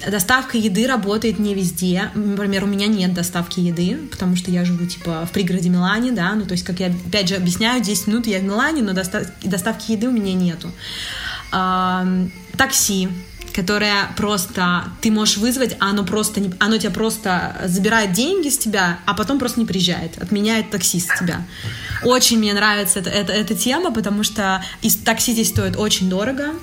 Доставка 0.07 0.59
еды 0.59 0.87
работает 0.87 1.39
не 1.39 1.55
везде. 1.55 2.11
Например, 2.15 2.65
у 2.65 2.67
меня 2.67 2.87
нет 2.87 3.15
доставки 3.15 3.61
еды, 3.61 3.99
потому 4.11 4.37
что 4.37 4.51
я 4.51 4.65
живу 4.65 4.87
типа 4.87 5.27
в 5.27 5.33
пригороде 5.33 5.69
Милане, 5.69 6.13
да, 6.13 6.35
ну 6.35 6.45
то 6.45 6.53
есть, 6.53 6.65
как 6.65 6.81
я 6.81 6.89
опять 6.89 7.29
же 7.29 7.37
объясняю, 7.37 7.83
10 7.83 8.07
минут 8.09 8.27
я 8.27 8.41
в 8.41 8.45
Милане, 8.45 8.83
но 8.83 8.93
доставки, 8.93 9.93
еды 9.93 10.09
у 10.09 10.13
меня 10.13 10.35
нету. 10.35 10.71
такси, 12.57 13.09
которое 13.59 14.09
просто 14.17 14.85
ты 15.01 15.11
можешь 15.11 15.37
вызвать, 15.37 15.77
а 15.81 15.91
оно 15.91 16.05
просто 16.05 16.41
не, 16.41 16.53
оно 16.61 16.79
тебя 16.79 16.91
просто 16.91 17.57
забирает 17.65 18.13
деньги 18.13 18.49
с 18.51 18.59
тебя, 18.59 19.01
а 19.05 19.15
потом 19.15 19.39
просто 19.39 19.59
не 19.59 19.67
приезжает, 19.67 20.17
отменяет 20.23 20.71
такси 20.71 21.01
с 21.01 21.07
тебя. 21.19 21.45
Очень 22.05 22.39
мне 22.39 22.55
нравится 22.55 23.01
эта, 23.01 23.11
эта, 23.11 23.33
эта 23.33 23.55
тема, 23.57 23.93
потому 23.93 24.23
что 24.23 24.63
из 24.81 24.97
такси 24.97 25.33
здесь 25.33 25.49
стоит 25.49 25.77
очень 25.77 26.09
дорого. 26.09 26.55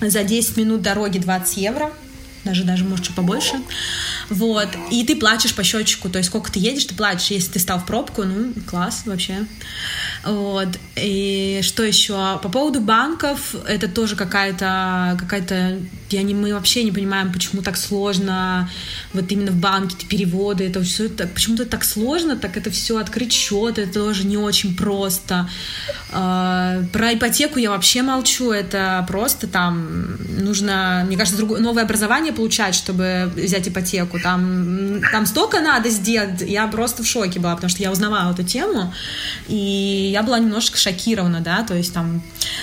За 0.00 0.24
10 0.24 0.56
минут 0.56 0.82
дороги 0.82 1.18
20 1.18 1.56
евро 1.56 1.92
даже, 2.44 2.64
даже 2.64 2.84
может, 2.84 3.06
чуть 3.06 3.16
побольше. 3.16 3.56
Вот. 4.30 4.68
И 4.90 5.04
ты 5.04 5.16
платишь 5.16 5.54
по 5.54 5.62
счетчику, 5.62 6.08
то 6.08 6.18
есть 6.18 6.30
сколько 6.30 6.50
ты 6.50 6.58
едешь, 6.58 6.84
ты 6.84 6.94
платишь. 6.94 7.30
Если 7.30 7.52
ты 7.52 7.58
стал 7.58 7.78
в 7.78 7.86
пробку, 7.86 8.24
ну, 8.24 8.52
класс 8.66 9.02
вообще. 9.06 9.46
Вот. 10.24 10.68
И 10.96 11.60
что 11.62 11.82
еще? 11.82 12.38
По 12.42 12.48
поводу 12.48 12.80
банков, 12.80 13.54
это 13.66 13.88
тоже 13.88 14.16
какая-то, 14.16 15.16
какая-то, 15.20 15.78
я 16.10 16.22
не, 16.22 16.34
мы 16.34 16.54
вообще 16.54 16.84
не 16.84 16.92
понимаем, 16.92 17.32
почему 17.32 17.62
так 17.62 17.76
сложно, 17.76 18.70
вот 19.12 19.30
именно 19.30 19.52
в 19.52 19.56
банке 19.56 20.06
переводы, 20.06 20.66
это 20.66 20.82
все 20.82 21.06
это, 21.06 21.26
почему-то 21.26 21.66
так 21.66 21.84
сложно, 21.84 22.36
так 22.36 22.56
это 22.56 22.70
все 22.70 22.98
открыть 22.98 23.32
счет, 23.32 23.78
это 23.78 23.92
тоже 23.92 24.26
не 24.26 24.36
очень 24.36 24.76
просто. 24.76 25.48
А, 26.10 26.82
про 26.92 27.14
ипотеку 27.14 27.58
я 27.58 27.70
вообще 27.70 28.02
молчу, 28.02 28.50
это 28.50 29.04
просто 29.08 29.46
там 29.46 30.16
нужно, 30.28 31.04
мне 31.06 31.16
кажется, 31.16 31.36
другое, 31.36 31.60
новое 31.60 31.82
образование 31.82 32.32
получать, 32.32 32.74
чтобы 32.74 33.30
взять 33.34 33.68
ипотеку. 33.68 34.13
Там, 34.22 35.00
там 35.12 35.26
столько 35.26 35.60
надо 35.60 35.90
сделать, 35.90 36.40
я 36.40 36.66
просто 36.66 37.02
в 37.02 37.06
шоке 37.06 37.40
была, 37.40 37.54
потому 37.54 37.70
что 37.70 37.82
я 37.82 37.90
узнавала 37.90 38.32
эту 38.32 38.42
тему, 38.42 38.92
и 39.48 40.10
я 40.12 40.22
была 40.22 40.38
немножко 40.38 40.78
шокирована, 40.78 41.40
да, 41.40 41.62
то 41.62 41.74
есть 41.74 41.92
там 41.92 42.22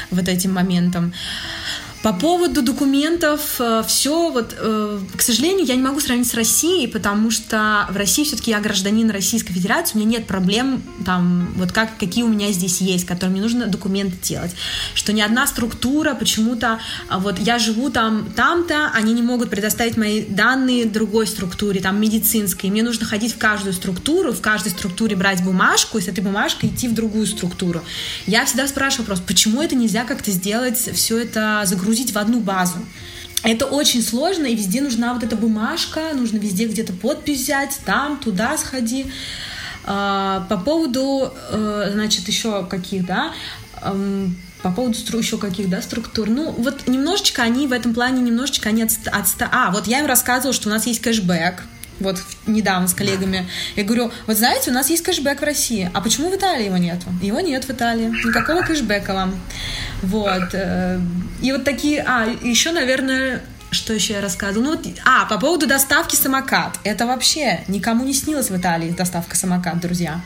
вот 0.09 0.27
этим 0.27 0.53
моментом. 0.53 1.13
По 2.03 2.13
поводу 2.13 2.63
документов, 2.63 3.57
э, 3.59 3.83
все 3.87 4.31
вот, 4.31 4.55
э, 4.57 4.99
к 5.15 5.21
сожалению, 5.21 5.67
я 5.67 5.75
не 5.75 5.83
могу 5.83 5.99
сравнить 5.99 6.27
с 6.27 6.33
Россией, 6.33 6.87
потому 6.87 7.29
что 7.29 7.87
в 7.91 7.95
России 7.95 8.23
все-таки 8.23 8.49
я 8.49 8.59
гражданин 8.59 9.11
Российской 9.11 9.53
Федерации, 9.53 9.95
у 9.95 9.99
меня 9.99 10.17
нет 10.17 10.25
проблем 10.25 10.81
там, 11.05 11.53
вот 11.55 11.71
как, 11.71 11.99
какие 11.99 12.23
у 12.23 12.27
меня 12.27 12.51
здесь 12.51 12.81
есть, 12.81 13.05
которым 13.05 13.33
мне 13.33 13.41
нужно 13.41 13.67
документы 13.67 14.17
делать. 14.23 14.51
Что 14.95 15.13
ни 15.13 15.21
одна 15.21 15.45
структура 15.45 16.15
почему-то, 16.15 16.79
а 17.07 17.19
вот 17.19 17.37
я 17.37 17.59
живу 17.59 17.91
там, 17.91 18.31
там-то, 18.35 18.89
они 18.95 19.13
не 19.13 19.21
могут 19.21 19.51
предоставить 19.51 19.95
мои 19.95 20.21
данные 20.21 20.85
другой 20.85 21.27
структуре, 21.27 21.81
там, 21.81 22.01
медицинской. 22.01 22.71
Мне 22.71 22.81
нужно 22.81 23.05
ходить 23.05 23.35
в 23.35 23.37
каждую 23.37 23.73
структуру, 23.73 24.33
в 24.33 24.41
каждой 24.41 24.69
структуре 24.69 25.15
брать 25.15 25.43
бумажку, 25.43 25.99
и 25.99 26.01
с 26.01 26.07
этой 26.07 26.23
бумажкой 26.23 26.69
идти 26.69 26.87
в 26.87 26.95
другую 26.95 27.27
структуру. 27.27 27.83
Я 28.25 28.43
всегда 28.45 28.67
спрашиваю 28.67 29.05
просто, 29.05 29.23
почему 29.27 29.61
это 29.61 29.75
нельзя 29.75 30.03
как-то 30.03 30.31
сделать, 30.31 30.77
все 30.95 31.19
это 31.19 31.61
загрузить 31.65 31.90
загрузить 31.91 32.13
в 32.13 32.17
одну 32.17 32.39
базу. 32.39 32.80
Это 33.43 33.65
очень 33.65 34.04
сложно, 34.04 34.45
и 34.45 34.56
везде 34.56 34.82
нужна 34.82 35.13
вот 35.13 35.23
эта 35.23 35.36
бумажка, 35.36 36.12
нужно 36.13 36.38
везде 36.38 36.67
где-то 36.67 36.93
подпись 36.93 37.41
взять, 37.41 37.80
там, 37.86 38.17
туда 38.17 38.58
сходи. 38.58 39.08
А, 39.84 40.45
по 40.47 40.58
поводу, 40.58 41.34
э, 41.49 41.89
значит, 41.91 42.27
еще 42.27 42.63
каких, 42.65 43.06
да, 43.06 43.32
по 44.62 44.71
поводу 44.71 44.95
еще 45.17 45.39
каких, 45.39 45.69
да, 45.69 45.82
структур. 45.82 46.30
Ну, 46.30 46.51
вот 46.51 46.88
немножечко 46.88 47.41
они 47.41 47.65
в 47.65 47.71
этом 47.71 47.95
плане, 47.95 48.21
немножечко 48.21 48.69
они 48.69 48.84
от, 48.84 48.91
от... 49.08 49.25
А, 49.39 49.71
вот 49.71 49.88
я 49.88 49.99
им 49.99 50.06
рассказывала, 50.06 50.54
что 50.54 50.69
у 50.69 50.71
нас 50.71 50.86
есть 50.86 51.01
кэшбэк, 51.01 51.63
вот 52.01 52.17
недавно 52.47 52.87
с 52.87 52.93
коллегами. 52.93 53.47
Я 53.75 53.83
говорю, 53.83 54.11
вот 54.27 54.37
знаете, 54.37 54.71
у 54.71 54.73
нас 54.73 54.89
есть 54.89 55.03
кэшбэк 55.03 55.39
в 55.39 55.43
России, 55.43 55.89
а 55.93 56.01
почему 56.01 56.29
в 56.29 56.35
Италии 56.35 56.65
его 56.65 56.77
нету? 56.77 57.07
Его 57.21 57.39
нет 57.39 57.65
в 57.65 57.69
Италии, 57.69 58.07
никакого 58.25 58.61
кэшбэка 58.61 59.13
вам. 59.13 59.39
Вот. 60.01 60.53
Э, 60.53 60.99
и 61.41 61.51
вот 61.51 61.63
такие... 61.63 62.03
А, 62.07 62.25
еще, 62.43 62.71
наверное, 62.71 63.41
что 63.71 63.93
еще 63.93 64.13
я 64.13 64.21
рассказывала? 64.21 64.63
Ну, 64.63 64.77
вот, 64.77 64.85
а, 65.05 65.25
по 65.25 65.37
поводу 65.39 65.67
доставки 65.67 66.15
самокат. 66.15 66.77
Это 66.83 67.05
вообще 67.05 67.63
никому 67.67 68.03
не 68.03 68.13
снилось 68.13 68.49
в 68.49 68.57
Италии 68.57 68.91
доставка 68.91 69.35
самокат, 69.35 69.79
друзья. 69.79 70.21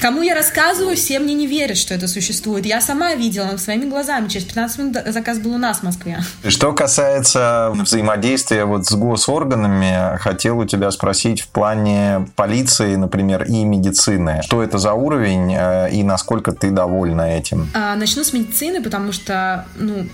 Кому 0.00 0.22
я 0.22 0.34
рассказываю, 0.34 0.96
все 0.96 1.18
мне 1.18 1.34
не 1.34 1.46
верят, 1.46 1.76
что 1.76 1.94
это 1.94 2.08
существует. 2.08 2.66
Я 2.66 2.80
сама 2.80 3.14
видела 3.14 3.56
своими 3.56 3.88
глазами. 3.88 4.28
Через 4.28 4.46
15 4.46 4.78
минут 4.78 4.96
заказ 5.06 5.38
был 5.38 5.54
у 5.54 5.58
нас 5.58 5.78
в 5.78 5.82
Москве. 5.82 6.20
Что 6.48 6.72
касается 6.72 7.72
взаимодействия 7.74 8.64
вот 8.64 8.86
с 8.86 8.92
госорганами, 8.94 10.16
хотел 10.18 10.58
у 10.58 10.64
тебя 10.64 10.90
спросить 10.90 11.42
в 11.42 11.48
плане 11.48 12.28
полиции, 12.36 12.96
например, 12.96 13.44
и 13.44 13.64
медицины. 13.64 14.40
Что 14.42 14.62
это 14.62 14.78
за 14.78 14.94
уровень 14.94 15.54
э, 15.54 15.90
и 15.92 16.02
насколько 16.02 16.52
ты 16.52 16.70
довольна 16.70 17.36
этим? 17.36 17.68
А, 17.74 17.94
начну 17.94 18.24
с 18.24 18.32
медицины, 18.32 18.82
потому 18.82 19.12
что 19.12 19.66
ну, 19.76 20.06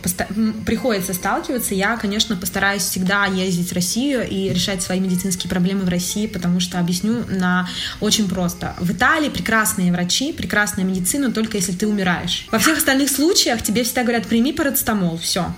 приходится 0.66 1.14
сталкиваться. 1.14 1.74
Я, 1.74 1.96
конечно, 1.96 2.36
постараюсь 2.36 2.82
всегда 2.82 3.26
ездить 3.26 3.70
в 3.70 3.74
Россию 3.74 4.28
и 4.28 4.50
решать 4.50 4.82
свои 4.82 5.00
медицинские 5.00 5.48
проблемы 5.50 5.84
в 5.84 5.88
России, 5.88 6.26
потому 6.26 6.60
что 6.60 6.78
объясню 6.78 7.24
на 7.28 7.68
очень 8.00 8.28
просто. 8.28 8.74
В 8.78 8.92
Италии 8.92 9.28
прекрасно 9.28 9.59
прекрасные 9.60 9.92
врачи, 9.92 10.32
прекрасная 10.32 10.84
медицина, 10.84 11.30
только 11.30 11.58
если 11.58 11.72
ты 11.72 11.86
умираешь. 11.86 12.46
Во 12.50 12.58
всех 12.58 12.78
остальных 12.78 13.10
случаях 13.10 13.62
тебе 13.62 13.84
всегда 13.84 14.04
говорят, 14.04 14.26
прими 14.26 14.54
парацетамол, 14.54 15.18
все. 15.18 15.52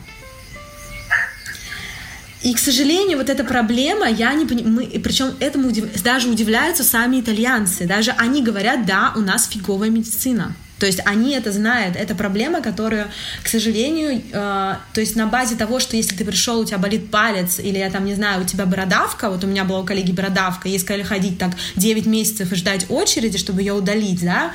И, 2.42 2.52
к 2.52 2.58
сожалению, 2.58 3.18
вот 3.18 3.30
эта 3.30 3.44
проблема, 3.44 4.08
я 4.08 4.34
не 4.34 4.44
понимаю, 4.44 4.90
причем 5.00 5.36
этому 5.38 5.68
удив... 5.68 6.02
даже 6.02 6.28
удивляются 6.28 6.82
сами 6.82 7.20
итальянцы, 7.20 7.86
даже 7.86 8.10
они 8.18 8.42
говорят, 8.42 8.86
да, 8.86 9.12
у 9.14 9.20
нас 9.20 9.46
фиговая 9.46 9.90
медицина. 9.90 10.52
То 10.82 10.86
есть 10.86 10.98
они 11.04 11.36
это 11.36 11.52
знают, 11.52 11.94
это 11.94 12.16
проблема, 12.16 12.60
которую, 12.60 13.06
к 13.44 13.46
сожалению, 13.46 14.20
э, 14.32 14.74
то 14.92 15.00
есть 15.00 15.14
на 15.14 15.28
базе 15.28 15.54
того, 15.54 15.78
что 15.78 15.96
если 15.96 16.16
ты 16.16 16.24
пришел, 16.24 16.58
у 16.58 16.64
тебя 16.64 16.78
болит 16.78 17.08
палец, 17.08 17.60
или 17.60 17.78
я 17.78 17.88
там, 17.88 18.04
не 18.04 18.16
знаю, 18.16 18.42
у 18.42 18.44
тебя 18.44 18.66
бородавка, 18.66 19.30
вот 19.30 19.44
у 19.44 19.46
меня 19.46 19.62
была 19.62 19.78
у 19.78 19.84
коллеги 19.84 20.10
бородавка, 20.10 20.66
ей 20.66 20.80
сказали 20.80 21.04
ходить 21.04 21.38
так 21.38 21.52
9 21.76 22.06
месяцев 22.06 22.50
и 22.50 22.56
ждать 22.56 22.86
очереди, 22.88 23.38
чтобы 23.38 23.60
ее 23.60 23.74
удалить, 23.74 24.24
да, 24.24 24.54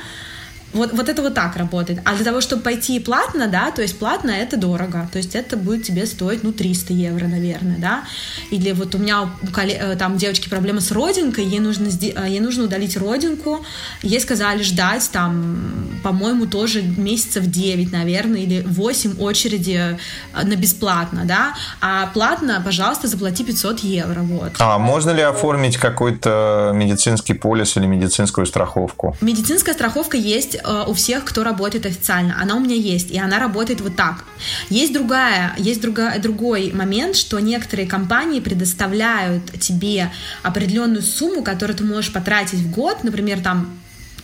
вот, 0.72 0.92
вот 0.92 1.08
это 1.08 1.22
вот 1.22 1.34
так 1.34 1.56
работает. 1.56 2.00
А 2.04 2.14
для 2.14 2.24
того, 2.24 2.40
чтобы 2.40 2.62
пойти 2.62 3.00
платно, 3.00 3.48
да, 3.48 3.70
то 3.70 3.80
есть 3.80 3.98
платно 3.98 4.30
это 4.30 4.56
дорого. 4.56 5.08
То 5.12 5.18
есть 5.18 5.34
это 5.34 5.56
будет 5.56 5.84
тебе 5.84 6.04
стоить, 6.04 6.42
ну, 6.44 6.52
300 6.52 6.92
евро, 6.92 7.26
наверное, 7.26 7.78
да. 7.78 8.04
Или 8.50 8.72
вот 8.72 8.94
у 8.94 8.98
меня 8.98 9.22
у 9.22 9.46
коллег, 9.46 9.78
э, 9.80 9.96
там 9.96 10.18
девочки 10.18 10.48
проблема 10.48 10.80
с 10.80 10.92
родинкой, 10.92 11.46
ей 11.46 11.60
нужно, 11.60 11.88
э, 11.88 12.28
ей 12.28 12.40
нужно 12.40 12.64
удалить 12.64 12.96
родинку. 12.96 13.64
Ей 14.02 14.20
сказали 14.20 14.62
ждать 14.62 15.08
там, 15.10 15.87
по-моему, 16.02 16.46
тоже 16.46 16.82
месяцев 16.82 17.46
9, 17.46 17.92
наверное, 17.92 18.40
или 18.40 18.62
8 18.66 19.18
очереди 19.18 19.98
э, 20.34 20.44
на 20.44 20.56
бесплатно, 20.56 21.22
да. 21.24 21.54
А 21.80 22.06
платно, 22.14 22.62
пожалуйста, 22.64 23.08
заплати 23.08 23.44
500 23.44 23.80
евро, 23.80 24.20
вот. 24.20 24.52
А 24.58 24.78
можно 24.78 25.10
ли 25.10 25.22
оформить 25.22 25.76
какой-то 25.76 26.72
медицинский 26.74 27.34
полис 27.34 27.76
или 27.76 27.86
медицинскую 27.86 28.46
страховку? 28.46 29.16
Медицинская 29.20 29.74
страховка 29.74 30.16
есть 30.16 30.58
Э, 30.68 30.84
у 30.86 30.92
всех, 30.92 31.24
кто 31.24 31.44
работает 31.44 31.86
официально. 31.86 32.40
Она 32.40 32.56
у 32.56 32.60
меня 32.60 32.74
есть, 32.74 33.10
и 33.10 33.18
она 33.18 33.38
работает 33.38 33.80
вот 33.80 33.96
так. 33.96 34.24
Есть 34.68 34.92
другая, 34.92 35.54
есть 35.56 35.80
другая, 35.80 36.18
другой 36.18 36.72
момент, 36.72 37.16
что 37.16 37.38
некоторые 37.38 37.88
компании 37.88 38.40
предоставляют 38.40 39.58
тебе 39.60 40.10
определенную 40.42 41.02
сумму, 41.02 41.42
которую 41.42 41.76
ты 41.76 41.84
можешь 41.84 42.12
потратить 42.12 42.60
в 42.60 42.70
год, 42.70 43.02
например, 43.02 43.40
там 43.40 43.78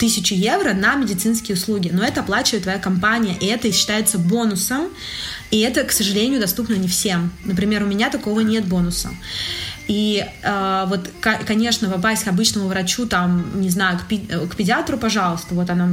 тысячу 0.05 0.35
евро 0.35 0.75
на 0.75 0.97
медицинские 0.97 1.57
услуги, 1.57 1.89
но 1.91 2.05
это 2.05 2.21
оплачивает 2.21 2.65
твоя 2.65 2.79
компания, 2.79 3.39
и 3.41 3.47
это 3.47 3.73
считается 3.73 4.19
бонусом, 4.19 4.89
и 5.51 5.61
это, 5.61 5.83
к 5.85 5.93
сожалению, 5.93 6.43
доступно 6.43 6.75
не 6.75 6.89
всем. 6.89 7.33
Например, 7.45 7.83
у 7.83 7.87
меня 7.87 8.11
такого 8.11 8.41
нет 8.41 8.67
бонуса. 8.67 9.09
И 9.89 10.25
э, 10.43 10.85
вот, 10.89 11.11
конечно, 11.21 11.91
попасть 11.91 12.25
к 12.25 12.29
обычному 12.29 12.69
врачу, 12.69 13.07
там, 13.07 13.61
не 13.61 13.71
знаю, 13.71 13.99
к, 13.99 14.07
пи- 14.07 14.27
к 14.51 14.57
педиатру, 14.57 14.97
пожалуйста, 14.97 15.55
вот 15.55 15.69
оно, 15.69 15.89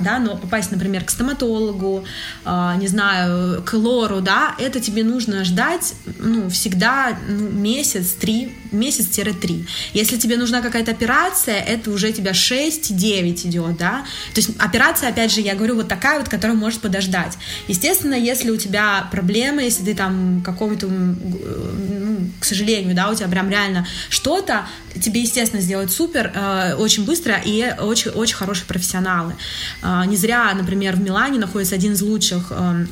да, 0.00 0.18
но 0.18 0.36
попасть, 0.36 0.70
например, 0.70 1.04
к 1.04 1.10
стоматологу, 1.10 2.04
э, 2.44 2.72
не 2.78 2.86
знаю, 2.86 3.62
к 3.62 3.72
лору, 3.74 4.20
да, 4.20 4.54
это 4.58 4.80
тебе 4.80 5.02
нужно 5.02 5.44
ждать, 5.44 5.94
ну, 6.18 6.48
всегда 6.50 7.18
ну, 7.28 7.48
месяц, 7.50 8.12
три, 8.12 8.52
месяц-три. 8.70 9.66
Если 9.92 10.16
тебе 10.16 10.36
нужна 10.36 10.60
какая-то 10.62 10.92
операция, 10.92 11.56
это 11.56 11.90
уже 11.90 12.12
тебя 12.12 12.32
6-9 12.32 13.48
идет, 13.48 13.76
да. 13.76 14.04
То 14.34 14.40
есть 14.40 14.50
операция, 14.58 15.08
опять 15.08 15.32
же, 15.32 15.40
я 15.40 15.54
говорю, 15.54 15.76
вот 15.76 15.88
такая 15.88 16.18
вот, 16.18 16.28
которая 16.28 16.56
может 16.56 16.80
подождать. 16.80 17.36
Естественно, 17.68 18.14
если 18.14 18.50
у 18.50 18.56
тебя 18.56 19.08
проблемы, 19.10 19.62
если 19.62 19.84
ты 19.84 19.94
там 19.94 20.42
какого-то, 20.44 20.86
ну, 20.86 22.30
к 22.40 22.44
сожалению, 22.44 22.94
да, 22.94 23.10
у 23.10 23.14
тебя 23.14 23.28
прям 23.32 23.48
реально 23.48 23.86
что-то, 24.10 24.66
тебе, 25.00 25.22
естественно, 25.22 25.62
сделают 25.62 25.90
супер, 25.90 26.30
э, 26.34 26.74
очень 26.74 27.06
быстро 27.06 27.40
и 27.42 27.74
очень, 27.80 28.10
очень 28.10 28.36
хорошие 28.36 28.66
профессионалы. 28.66 29.34
Э, 29.82 30.02
не 30.06 30.16
зря, 30.16 30.52
например, 30.54 30.96
в 30.96 31.00
Милане 31.00 31.38
находится 31.38 31.74
один 31.74 31.94
из 31.94 32.02
лучших 32.02 32.48
э, 32.50 32.86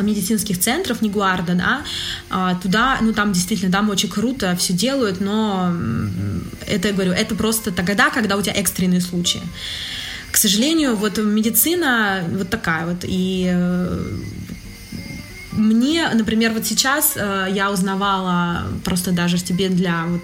медицинских 0.00 0.58
центров 0.58 1.02
Нигуарда, 1.02 1.54
да, 1.54 1.82
а, 2.30 2.54
туда, 2.54 2.98
ну 3.00 3.12
там 3.12 3.32
действительно, 3.32 3.72
там 3.72 3.88
очень 3.88 4.10
круто 4.10 4.54
все 4.56 4.74
делают, 4.74 5.20
но 5.20 5.72
это, 6.66 6.88
я 6.88 6.94
говорю, 6.94 7.12
это 7.12 7.34
просто 7.34 7.72
тогда, 7.72 8.10
когда 8.10 8.36
у 8.36 8.42
тебя 8.42 8.52
экстренные 8.52 9.00
случаи. 9.00 9.40
К 10.30 10.36
сожалению, 10.36 10.94
вот 10.94 11.16
медицина 11.16 12.22
вот 12.28 12.50
такая 12.50 12.84
вот, 12.84 12.98
и 13.04 13.50
мне, 15.58 16.08
например, 16.14 16.52
вот 16.52 16.66
сейчас 16.66 17.12
э, 17.16 17.48
я 17.50 17.70
узнавала 17.70 18.64
просто 18.84 19.12
даже 19.12 19.38
тебе 19.38 19.68
для 19.68 20.06
вот 20.06 20.22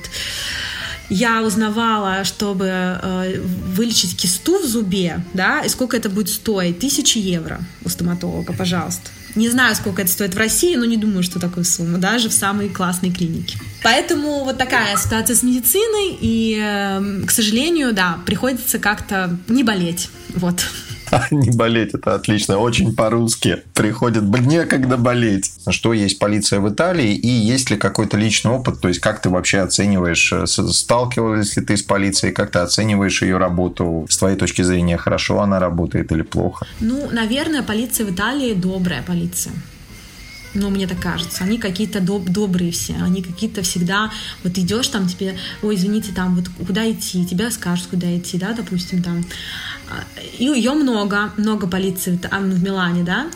я 1.11 1.43
узнавала, 1.43 2.25
чтобы 2.25 2.67
э, 2.67 3.41
вылечить 3.41 4.17
кисту 4.17 4.59
в 4.59 4.65
зубе, 4.65 5.23
да, 5.35 5.61
и 5.61 5.69
сколько 5.69 5.97
это 5.97 6.09
будет 6.09 6.29
стоить? 6.29 6.79
Тысячи 6.79 7.19
евро 7.19 7.61
у 7.85 7.89
стоматолога, 7.89 8.53
пожалуйста. 8.53 9.11
Не 9.35 9.51
знаю, 9.51 9.75
сколько 9.75 10.03
это 10.03 10.11
стоит 10.11 10.35
в 10.35 10.39
России, 10.39 10.77
но 10.77 10.85
не 10.85 10.97
думаю, 10.97 11.23
что 11.23 11.41
такую 11.41 11.65
сумму, 11.65 11.99
даже 11.99 12.29
в 12.29 12.33
самой 12.33 12.69
классной 12.69 13.13
клинике. 13.13 13.59
Поэтому 13.83 14.45
вот 14.45 14.59
такая 14.59 14.97
ситуация 14.97 15.37
с 15.37 15.43
медициной, 15.43 16.17
и, 16.21 16.59
э, 16.59 17.27
к 17.27 17.31
сожалению, 17.31 17.93
да, 17.93 18.19
приходится 18.25 18.79
как-то 18.79 19.37
не 19.49 19.63
болеть. 19.63 20.09
Вот. 20.35 20.65
Не 21.31 21.51
болеть, 21.51 21.95
это 21.95 22.15
отлично. 22.15 22.59
Очень 22.59 22.95
по-русски. 22.95 23.63
Приходит, 23.75 24.23
некогда 24.25 24.97
болеть. 24.97 25.51
Что 25.69 25.93
есть 25.93 26.19
полиция 26.19 26.61
в 26.61 26.69
Италии 26.69 27.15
и 27.15 27.29
есть 27.29 27.71
ли 27.71 27.77
какой-то 27.77 28.17
личный 28.17 28.53
опыт? 28.53 28.81
То 28.81 28.89
есть, 28.89 29.01
как 29.01 29.21
ты 29.21 29.31
вообще 29.31 29.61
оцениваешь, 29.61 30.33
э, 30.33 30.47
сталкивалась 30.47 31.57
ли 31.57 31.65
ты 31.65 31.77
с 31.77 31.83
полицией, 31.83 32.33
как 32.33 32.51
ты 32.51 32.59
оцениваешь 32.61 33.23
ее 33.23 33.39
работу? 33.39 34.07
С 34.09 34.17
твоей 34.17 34.37
точки 34.37 34.63
зрения, 34.63 34.97
хорошо 34.97 35.41
она 35.41 35.59
работает 35.61 36.13
или 36.13 36.23
плохо? 36.23 36.67
Ну, 36.81 37.09
наверное, 37.11 37.63
полиция 37.63 38.07
в 38.07 38.11
Италии 38.11 38.55
добрая 38.55 39.03
полиция. 39.03 39.53
Ну, 40.55 40.71
мне 40.71 40.87
так 40.87 41.01
кажется. 41.01 41.43
Они 41.43 41.59
какие-то 41.59 41.99
доб- 41.99 42.31
добрые 42.31 42.71
все. 42.71 42.95
Они 42.95 43.23
какие-то 43.23 43.63
всегда... 43.63 44.11
Вот 44.45 44.57
идешь 44.57 44.89
там, 44.89 45.09
тебе... 45.09 45.37
Ой, 45.63 45.75
извините, 45.75 46.13
там, 46.13 46.37
вот 46.37 46.45
куда 46.67 46.89
идти? 46.91 47.27
Тебя 47.27 47.51
скажут, 47.51 47.89
куда 47.89 48.17
идти, 48.17 48.39
да, 48.39 48.53
допустим, 48.53 49.03
там. 49.03 49.25
И 50.39 50.45
ее 50.45 50.73
много, 50.73 51.33
много 51.37 51.67
полиции 51.67 52.19
в 52.19 52.63
Милане, 52.63 53.03
да. 53.03 53.27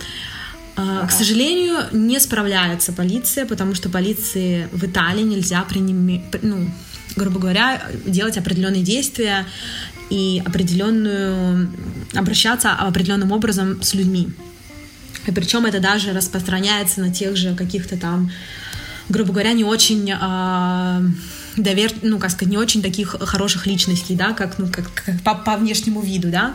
Ага. 0.77 1.09
К 1.09 1.11
сожалению, 1.11 1.79
не 1.93 2.21
справляется 2.21 2.93
полиция, 2.93 3.47
потому 3.47 3.75
что 3.75 3.89
полиции 3.89 4.69
в 4.71 4.85
Италии 4.85 5.25
нельзя 5.25 5.63
принимать, 5.63 6.43
ну, 6.43 6.71
грубо 7.17 7.41
говоря, 7.41 7.83
делать 8.07 8.39
определенные 8.39 8.83
действия 8.83 9.45
и 10.09 10.41
определенную 10.45 11.69
обращаться 12.15 12.73
определенным 12.73 13.33
образом 13.33 13.83
с 13.83 13.95
людьми. 13.95 14.29
И 15.27 15.33
причем 15.33 15.67
это 15.67 15.81
даже 15.81 16.13
распространяется 16.13 17.01
на 17.01 17.13
тех 17.13 17.37
же 17.37 17.55
каких-то 17.55 17.97
там, 17.97 18.31
грубо 19.09 19.33
говоря, 19.33 19.53
не 19.53 19.65
очень 19.65 20.11
э, 20.11 21.01
довер... 21.63 21.93
ну, 22.03 22.19
как 22.19 22.31
сказать, 22.31 22.51
не 22.51 22.59
очень 22.59 22.83
таких 22.83 23.17
хороших 23.21 23.67
личностей, 23.67 24.15
да, 24.15 24.33
как, 24.33 24.59
ну, 24.59 24.69
как, 24.69 24.91
как 24.93 25.21
по, 25.23 25.35
по 25.35 25.57
внешнему 25.57 26.01
виду, 26.01 26.29
да. 26.31 26.55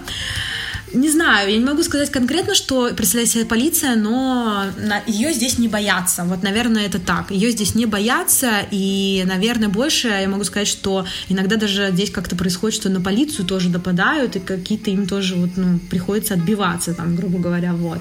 Не 0.93 1.09
знаю, 1.09 1.49
я 1.49 1.57
не 1.57 1.65
могу 1.65 1.81
сказать 1.81 2.11
конкретно, 2.11 2.53
что 2.53 2.89
представляет 2.95 3.31
себе 3.31 3.45
полиция, 3.45 3.95
но 3.95 4.65
ее 5.07 5.33
здесь 5.33 5.57
не 5.57 5.67
боятся. 5.67 6.23
Вот, 6.23 6.43
наверное, 6.43 6.85
это 6.85 6.99
так. 6.99 7.31
Ее 7.31 7.49
здесь 7.49 7.73
не 7.73 7.87
боятся, 7.87 8.51
и, 8.69 9.23
наверное, 9.25 9.69
больше 9.69 10.09
я 10.09 10.29
могу 10.29 10.43
сказать, 10.43 10.67
что 10.67 11.05
иногда 11.29 11.55
даже 11.55 11.89
здесь 11.91 12.11
как-то 12.11 12.35
происходит, 12.35 12.75
что 12.79 12.89
на 12.89 13.01
полицию 13.01 13.45
тоже 13.45 13.69
допадают, 13.69 14.35
и 14.35 14.39
какие-то 14.39 14.91
им 14.91 15.07
тоже 15.07 15.35
вот, 15.35 15.51
ну, 15.55 15.79
приходится 15.89 16.35
отбиваться, 16.35 16.93
там, 16.93 17.15
грубо 17.15 17.39
говоря, 17.39 17.73
вот. 17.73 17.99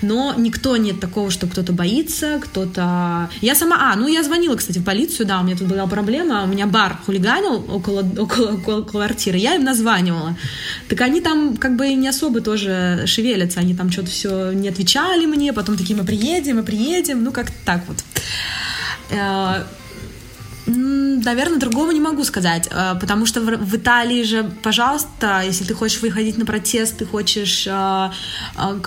Но 0.00 0.34
никто 0.38 0.78
нет 0.78 1.00
такого, 1.00 1.30
что 1.30 1.46
кто-то 1.46 1.72
боится, 1.72 2.40
кто-то... 2.42 3.28
Я 3.42 3.54
сама... 3.54 3.92
А, 3.92 3.96
ну, 3.96 4.08
я 4.08 4.22
звонила, 4.22 4.56
кстати, 4.56 4.78
в 4.78 4.84
полицию, 4.84 5.26
да, 5.26 5.40
у 5.40 5.44
меня 5.44 5.56
тут 5.56 5.68
была 5.68 5.86
проблема, 5.86 6.44
у 6.44 6.46
меня 6.46 6.66
бар 6.66 6.98
хулиганил 7.04 7.64
около, 7.68 8.02
около, 8.18 8.52
около 8.52 8.82
квартиры, 8.82 9.36
я 9.36 9.54
им 9.54 9.64
названивала. 9.64 10.34
Так 10.88 11.02
они 11.02 11.20
там 11.20 11.58
как 11.58 11.76
бы 11.76 11.92
не 11.92 12.08
особо 12.08 12.21
особо 12.22 12.40
тоже 12.40 13.02
шевелятся, 13.06 13.60
они 13.60 13.74
там 13.74 13.90
что-то 13.90 14.10
все 14.10 14.52
не 14.52 14.68
отвечали 14.68 15.26
мне, 15.26 15.52
потом 15.52 15.76
такие 15.76 15.96
мы 15.96 16.04
приедем, 16.04 16.56
мы 16.56 16.62
приедем, 16.62 17.24
ну 17.24 17.32
как 17.32 17.50
так 17.64 17.82
вот. 17.88 18.04
Э, 19.10 19.64
наверное, 20.66 21.58
другого 21.58 21.90
не 21.90 22.00
могу 22.00 22.22
сказать, 22.22 22.68
э, 22.70 22.94
потому 23.00 23.26
что 23.26 23.40
в 23.40 23.76
Италии 23.76 24.22
же, 24.22 24.44
пожалуйста, 24.62 25.42
если 25.44 25.64
ты 25.64 25.74
хочешь 25.74 26.00
выходить 26.00 26.38
на 26.38 26.46
протест, 26.46 26.98
ты 26.98 27.06
хочешь 27.06 27.66
э, 27.66 28.10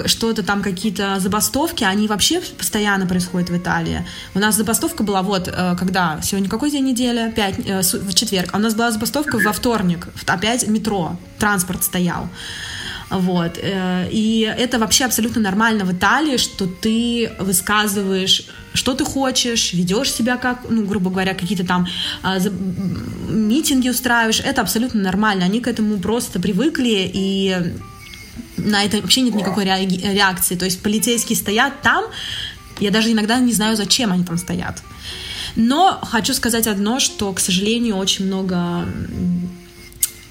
что-то 0.06 0.42
там, 0.42 0.62
какие-то 0.62 1.20
забастовки, 1.20 1.84
они 1.84 2.08
вообще 2.08 2.40
постоянно 2.40 3.06
происходят 3.06 3.50
в 3.50 3.58
Италии. 3.58 4.08
У 4.34 4.40
нас 4.40 4.56
забастовка 4.56 5.04
была 5.04 5.22
вот, 5.22 5.54
когда, 5.78 6.22
сегодня 6.24 6.50
какой 6.50 6.72
день 6.72 6.86
недели? 6.86 7.34
Пять, 7.36 7.58
в 7.58 8.14
четверг. 8.14 8.52
А 8.54 8.58
у 8.58 8.62
нас 8.62 8.76
была 8.76 8.92
забастовка 8.92 9.38
во 9.38 9.52
вторник, 9.52 10.08
опять 10.26 10.68
метро, 10.70 11.18
транспорт 11.38 11.84
стоял. 11.84 12.30
Вот. 13.10 13.60
Э, 13.62 14.08
и 14.12 14.42
это 14.42 14.80
вообще 14.80 15.06
абсолютно 15.06 15.42
нормально 15.42 15.86
в 15.86 15.92
Италии, 15.92 16.38
что 16.38 16.66
ты 16.66 17.32
высказываешь 17.40 18.46
что 18.76 18.94
ты 18.94 19.06
хочешь, 19.06 19.74
ведешь 19.74 20.12
себя 20.12 20.38
как, 20.38 20.70
ну, 20.70 20.86
грубо 20.86 21.10
говоря, 21.10 21.34
какие-то 21.34 21.66
там 21.66 21.88
за, 22.38 22.50
митинги 22.50 23.90
устраиваешь, 23.90 24.42
это 24.42 24.62
абсолютно 24.62 25.02
нормально. 25.02 25.46
Они 25.46 25.62
к 25.62 25.68
этому 25.68 25.98
просто 25.98 26.42
привыкли, 26.42 27.10
и 27.14 27.74
на 28.58 28.84
это 28.84 28.98
вообще 29.02 29.22
нет 29.22 29.36
никакой 29.36 29.66
реакции. 29.66 30.56
То 30.56 30.66
есть 30.66 30.82
полицейские 30.82 31.38
стоят 31.38 31.82
там, 31.82 32.06
я 32.80 32.92
даже 32.92 33.12
иногда 33.12 33.40
не 33.40 33.54
знаю, 33.54 33.76
зачем 33.76 34.12
они 34.12 34.24
там 34.24 34.38
стоят. 34.38 34.82
Но 35.56 36.00
хочу 36.04 36.34
сказать 36.34 36.68
одно, 36.68 37.00
что, 37.00 37.32
к 37.32 37.40
сожалению, 37.40 37.96
очень 37.96 38.26
много 38.26 38.86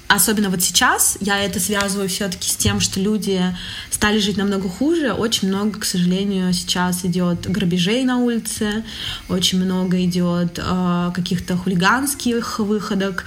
особенно 0.07 0.49
вот 0.49 0.61
сейчас, 0.61 1.17
я 1.19 1.39
это 1.39 1.59
связываю 1.59 2.07
все-таки 2.09 2.49
с 2.49 2.55
тем, 2.55 2.79
что 2.79 2.99
люди 2.99 3.41
стали 3.89 4.19
жить 4.19 4.37
намного 4.37 4.69
хуже. 4.69 5.13
Очень 5.13 5.47
много, 5.49 5.79
к 5.79 5.85
сожалению, 5.85 6.53
сейчас 6.53 7.05
идет 7.05 7.49
грабежей 7.49 8.03
на 8.03 8.17
улице, 8.17 8.83
очень 9.29 9.63
много 9.63 10.03
идет 10.03 10.59
э, 10.61 11.11
каких-то 11.13 11.57
хулиганских 11.57 12.59
выходок. 12.59 13.25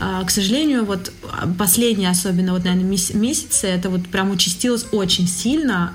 Э, 0.00 0.22
к 0.26 0.30
сожалению, 0.30 0.84
вот 0.84 1.12
последние, 1.58 2.10
особенно 2.10 2.52
вот, 2.52 2.64
наверное, 2.64 2.84
месяцы, 2.88 3.66
это 3.66 3.90
вот 3.90 4.06
прям 4.08 4.30
участилось 4.30 4.86
очень 4.92 5.28
сильно 5.28 5.94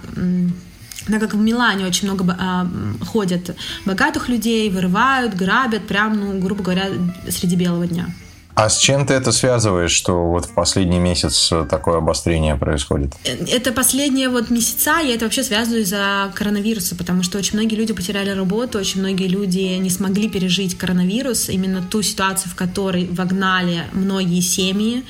так 1.05 1.19
как 1.19 1.33
в 1.33 1.37
Милане 1.37 1.85
очень 1.85 2.07
много 2.07 2.37
э, 2.39 3.03
ходят 3.05 3.55
богатых 3.85 4.29
людей, 4.29 4.69
вырывают, 4.69 5.35
грабят, 5.35 5.85
прям, 5.85 6.17
ну, 6.17 6.39
грубо 6.39 6.63
говоря, 6.63 6.85
среди 7.29 7.57
белого 7.57 7.87
дня. 7.87 8.07
А 8.55 8.69
с 8.69 8.77
чем 8.77 9.07
ты 9.07 9.15
это 9.15 9.31
связываешь, 9.31 9.91
что 9.91 10.29
вот 10.29 10.45
в 10.45 10.53
последний 10.53 10.99
месяц 10.99 11.51
такое 11.69 11.97
обострение 11.97 12.55
происходит? 12.55 13.13
Это 13.23 13.71
последние 13.71 14.29
вот 14.29 14.51
месяца, 14.51 14.99
я 14.99 15.15
это 15.15 15.25
вообще 15.25 15.43
связываю 15.43 15.81
из-за 15.81 16.31
коронавируса, 16.35 16.95
потому 16.95 17.23
что 17.23 17.39
очень 17.39 17.57
многие 17.57 17.75
люди 17.75 17.93
потеряли 17.93 18.29
работу, 18.29 18.77
очень 18.77 18.99
многие 18.99 19.27
люди 19.27 19.57
не 19.57 19.89
смогли 19.89 20.29
пережить 20.29 20.77
коронавирус, 20.77 21.49
именно 21.49 21.81
ту 21.81 22.03
ситуацию, 22.03 22.51
в 22.51 22.55
которой 22.55 23.07
вогнали 23.07 23.85
многие 23.91 24.41
семьи, 24.41 25.03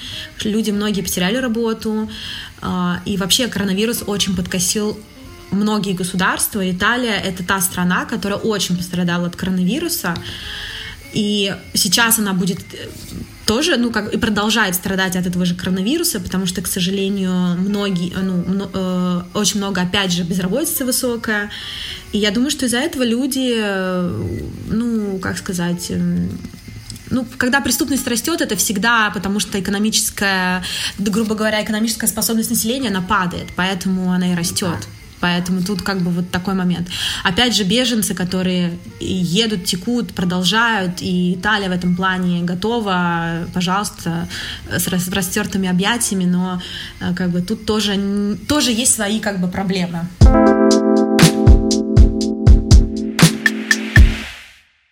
люди 0.44 0.72
многие 0.72 1.02
потеряли 1.02 1.36
работу, 1.36 2.10
а, 2.62 3.02
и 3.06 3.18
вообще 3.18 3.48
коронавирус 3.48 4.04
очень 4.08 4.38
подкосил 4.38 4.98
многие 5.52 5.94
государства. 5.94 6.70
Италия— 6.70 7.20
это 7.24 7.44
та 7.44 7.60
страна, 7.60 8.06
которая 8.06 8.40
очень 8.40 8.78
пострадала 8.78 9.28
от 9.28 9.36
коронавируса, 9.36 10.16
и 11.12 11.56
сейчас 11.74 12.20
она 12.20 12.34
будет 12.34 12.60
тоже, 13.46 13.78
ну, 13.78 13.92
как 13.92 14.14
и 14.14 14.18
продолжает 14.18 14.76
страдать 14.76 15.16
от 15.16 15.26
этого 15.26 15.46
же 15.46 15.56
коронавируса, 15.56 16.20
потому 16.20 16.46
что, 16.46 16.62
к 16.62 16.68
сожалению, 16.68 17.58
многие, 17.58 18.14
ну, 18.16 18.70
э, 18.74 19.22
очень 19.34 19.58
много, 19.58 19.82
опять 19.82 20.12
же, 20.12 20.24
безработицы 20.24 20.86
высокая. 20.86 21.50
И 22.14 22.18
я 22.18 22.32
думаю, 22.32 22.52
что 22.52 22.66
из-за 22.66 22.78
этого 22.78 23.04
люди, 23.04 23.54
э, 23.56 24.24
ну, 24.68 25.20
как 25.20 25.38
сказать, 25.38 25.88
э, 25.90 26.28
ну, 27.10 27.28
когда 27.38 27.60
преступность 27.62 28.08
растет, 28.08 28.42
это 28.42 28.56
всегда 28.56 29.12
потому, 29.14 29.40
что 29.40 29.60
экономическая, 29.60 30.64
грубо 30.98 31.36
говоря, 31.36 31.64
экономическая 31.64 32.08
способность 32.08 32.50
населения, 32.50 32.90
она 32.90 33.02
падает, 33.02 33.50
поэтому 33.56 34.12
она 34.12 34.34
и 34.34 34.36
растет. 34.36 34.88
Поэтому 35.24 35.62
тут 35.62 35.82
как 35.82 36.02
бы 36.02 36.12
вот 36.12 36.32
такой 36.32 36.54
момент. 36.54 36.90
Опять 37.24 37.56
же, 37.56 37.64
беженцы, 37.64 38.14
которые 38.14 38.78
едут, 39.00 39.64
текут, 39.64 40.14
продолжают, 40.14 41.02
и 41.02 41.36
Италия 41.36 41.70
в 41.70 41.72
этом 41.72 41.96
плане 41.96 42.44
готова, 42.44 43.48
пожалуйста, 43.54 44.28
с 44.70 45.08
расстертыми 45.14 45.70
объятиями, 45.70 46.26
но 46.26 46.62
э, 47.00 47.14
как 47.16 47.30
бы 47.30 47.42
тут 47.42 47.66
тоже, 47.66 48.38
тоже 48.50 48.72
есть 48.72 48.96
свои 48.96 49.22
как 49.22 49.40
бы 49.40 49.48
проблемы. 49.48 50.10